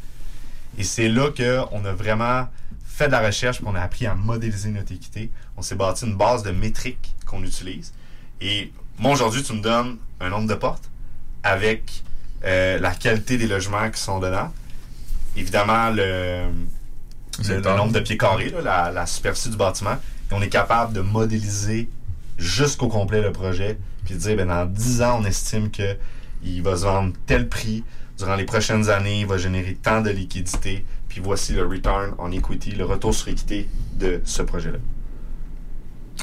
[0.76, 2.49] Et c'est là qu'on a vraiment
[2.86, 5.30] fait de la recherche, puis on a appris à modéliser notre équité.
[5.57, 7.93] On s'est bâti une base de métriques qu'on utilise.
[8.41, 10.91] Et moi, aujourd'hui, tu me donnes un nombre de portes
[11.43, 12.03] avec
[12.45, 14.53] euh, la qualité des logements qui sont dedans.
[15.36, 16.47] Évidemment, le,
[17.47, 19.97] le, nombre de pieds carrés, là, la, la superficie du bâtiment.
[20.30, 21.89] Et on est capable de modéliser
[22.39, 25.97] jusqu'au complet le projet, puis dire, ben, dans 10 ans, on estime que
[26.43, 27.84] il va se vendre tel prix.
[28.16, 30.84] Durant les prochaines années, il va générer tant de liquidités.
[31.09, 34.78] Puis voici le return on equity, le retour sur équité de ce projet-là.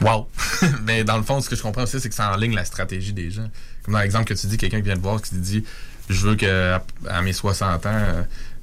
[0.02, 0.28] Wow!
[0.84, 3.14] Mais dans le fond, ce que je comprends aussi, c'est que ça enligne la stratégie
[3.14, 3.50] des gens.
[3.84, 5.64] Comme dans l'exemple que tu dis, quelqu'un qui vient te voir, qui te dit
[6.10, 8.02] Je veux que à, mes 60 ans,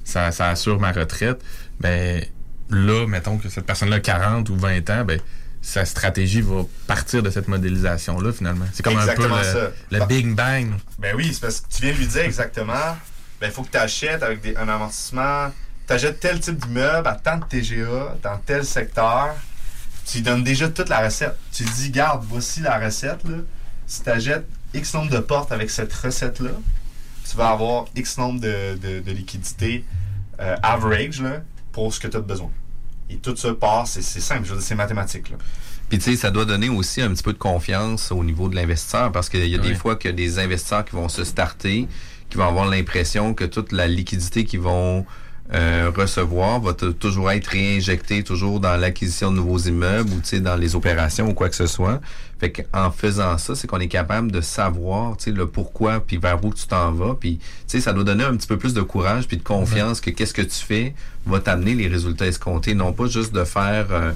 [0.04, 1.42] ça, ça assure ma retraite.
[1.80, 2.24] Ben
[2.70, 5.20] là, mettons que cette personne-là a 40 ou 20 ans, ben
[5.62, 8.66] sa stratégie va partir de cette modélisation-là, finalement.
[8.72, 9.54] C'est comme Exactement un peu ça.
[9.54, 10.06] le, le Bah.
[10.06, 10.72] Big Bang.
[10.98, 12.96] Ben oui, c'est parce que tu viens de lui dire exactement,
[13.40, 15.52] ben il faut que tu achètes avec des- un amortissement,
[15.86, 19.34] tu achètes tel type d'immeuble à tant de TGA, dans tel secteur,
[20.04, 21.36] tu lui donnes déjà toute la recette.
[21.52, 23.36] Tu lui dis, garde, voici la recette, là.
[23.86, 26.50] Si tu achètes X nombre de portes avec cette recette-là,
[27.30, 29.84] tu vas avoir X nombre de, de, de liquidités
[30.40, 32.50] euh, average là, pour ce que tu as besoin.
[33.12, 35.30] Et tout ça passe, c'est simple, je veux dire, c'est mathématique.
[35.30, 35.36] Là.
[35.88, 38.54] Puis tu sais, ça doit donner aussi un petit peu de confiance au niveau de
[38.54, 41.86] l'investisseur parce qu'il y a des fois que des investisseurs qui vont se starter,
[42.30, 45.04] qui vont avoir l'impression que toute la liquidité qu'ils vont
[45.52, 50.74] euh, recevoir va toujours être réinjectée toujours dans l'acquisition de nouveaux immeubles ou dans les
[50.74, 52.00] opérations ou quoi que ce soit.
[52.40, 56.54] Fait qu'en faisant ça, c'est qu'on est capable de savoir le pourquoi puis vers où
[56.54, 59.42] tu t'en vas puis ça doit donner un petit peu plus de courage puis de
[59.42, 60.94] confiance que qu'est-ce que tu fais
[61.26, 64.12] va t'amener les résultats escomptés non pas juste de faire euh,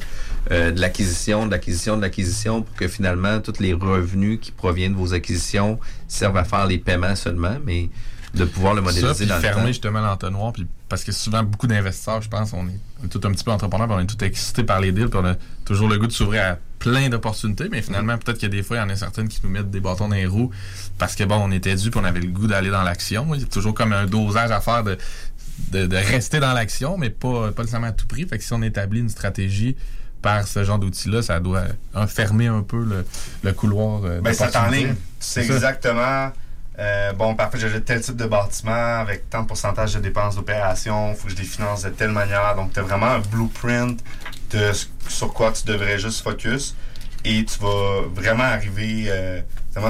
[0.50, 4.94] euh, de l'acquisition, de l'acquisition, de l'acquisition pour que finalement tous les revenus qui proviennent
[4.94, 7.90] de vos acquisitions servent à faire les paiements seulement mais
[8.36, 9.66] de pouvoir le Ça, modéliser puis dans le fermer temps.
[9.68, 13.20] justement l'entonnoir, puis parce que souvent beaucoup d'investisseurs, je pense, on est, on est tout
[13.24, 15.34] un petit peu entrepreneurs, puis on est tout excités par les deals, puis on a
[15.64, 18.62] toujours le goût de s'ouvrir à plein d'opportunités, mais finalement peut-être qu'il y a des
[18.62, 20.50] fois, il y en a certaines qui nous mettent des bâtons dans les roues
[20.98, 23.34] parce que bon, on était dû, puis on avait le goût d'aller dans l'action.
[23.34, 24.96] Il y a toujours comme un dosage à faire de,
[25.72, 28.26] de, de rester dans l'action, mais pas, pas nécessairement à tout prix.
[28.28, 29.74] Fait que si on établit une stratégie
[30.22, 31.64] par ce genre d'outils-là, ça doit
[32.08, 33.04] fermer un peu le,
[33.42, 34.04] le couloir.
[34.04, 34.94] euh, Ben, ça t'enligne.
[35.18, 35.72] C'est ça.
[36.78, 41.12] Euh, bon, parfait, j'ai tel type de bâtiment avec tant de pourcentage de dépenses d'opération,
[41.12, 42.54] il faut que je les finance de telle manière.
[42.54, 43.98] Donc, tu as vraiment un blueprint
[44.50, 44.72] de
[45.08, 46.74] sur quoi tu devrais juste focus
[47.24, 49.40] et tu vas vraiment arriver, euh,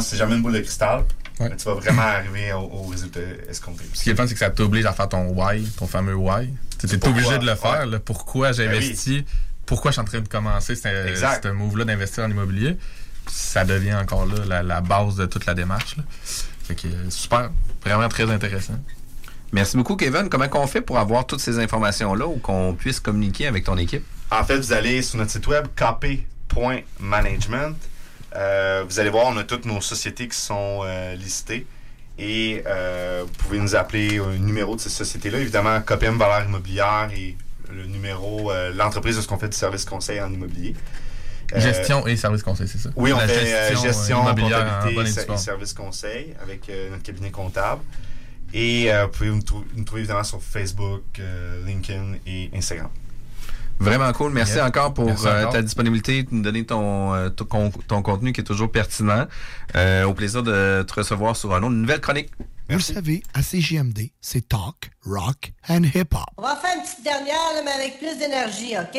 [0.01, 1.05] c'est jamais une boule de cristal,
[1.41, 3.21] mais tu vas vraiment arriver au, au résultat
[3.51, 3.85] escompté.
[3.93, 6.55] Ce qui est fun, c'est que ça t'oblige à faire ton why, ton fameux why.
[6.79, 7.81] Tu es obligé de le faire.
[7.81, 7.87] Ouais.
[7.87, 7.99] là.
[7.99, 8.87] pourquoi j'ai Ben oui.
[8.87, 9.25] investi?
[9.67, 12.77] Pourquoi je suis en train de commencer ce move-là d'investir en immobilier?
[13.29, 15.97] Ça devient encore là la, la base de toute la démarche.
[15.97, 16.05] là.
[16.67, 17.51] Fait que euh, super.
[17.85, 18.75] Vraiment très intéressant.
[19.53, 20.29] Merci beaucoup, Kevin.
[20.29, 24.05] Comment on fait pour avoir toutes ces informations-là ou qu'on puisse communiquer avec ton équipe?
[24.31, 27.77] En fait, vous allez sur notre site web kp.management.
[28.35, 31.67] Euh, vous allez voir, on a toutes nos sociétés qui sont euh, listées.
[32.19, 35.39] Et euh, vous pouvez nous appeler un numéro de ces sociétés-là.
[35.39, 37.37] Évidemment, KPM Valeur Immobilière et
[37.73, 40.75] le numéro, euh, l'entreprise de ce qu'on fait du service conseil en immobilier.
[41.55, 42.91] Euh, gestion et service conseil, c'est ça?
[42.97, 45.27] Oui, on La fait euh, gestion, gestion, euh, immobilière en comptabilité et et due ser-
[45.27, 45.39] forme.
[45.39, 47.83] et service conseil avec euh, notre cabinet comptable.
[48.55, 52.89] Et euh, vous pouvez nous, trou- nous trouver évidemment sur Facebook, euh, LinkedIn et Instagram.
[53.79, 54.33] Vraiment cool.
[54.33, 54.67] Merci Yeah.
[54.67, 58.33] encore pour Merci euh, ta disponibilité, de nous donner ton, euh, ton, con- ton contenu
[58.33, 59.27] qui est toujours pertinent.
[59.75, 62.31] Euh, au plaisir de te recevoir sur un autre, une nouvelle chronique.
[62.71, 66.25] Vous le savez, à CGMD, c'est talk, rock and hip-hop.
[66.39, 68.99] On va faire une petite dernière, là, mais avec plus d'énergie, OK?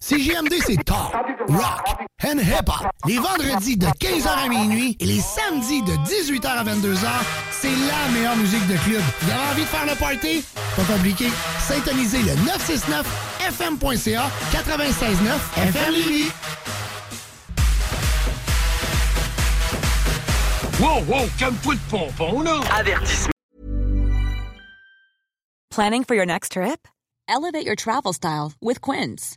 [0.00, 1.12] CGMD, c'est talk,
[1.48, 1.84] rock
[2.24, 2.86] and hip-hop.
[3.06, 7.08] Les vendredis de 15h à minuit et les samedis de 18h à 22h,
[7.50, 9.02] c'est la meilleure musique de club.
[9.20, 10.44] Vous avez envie de faire le party?
[10.76, 11.26] Pas compliqué.
[11.60, 12.32] Syntonisez le
[13.42, 16.30] 969fm.ca 96.9 FM Lévis.
[20.80, 22.60] Wow, wow, calme-toi de pompon, là!
[22.78, 23.32] Avertissement.
[25.70, 26.86] Planning for your next trip?
[27.28, 29.36] Elevate your travel style with Quince.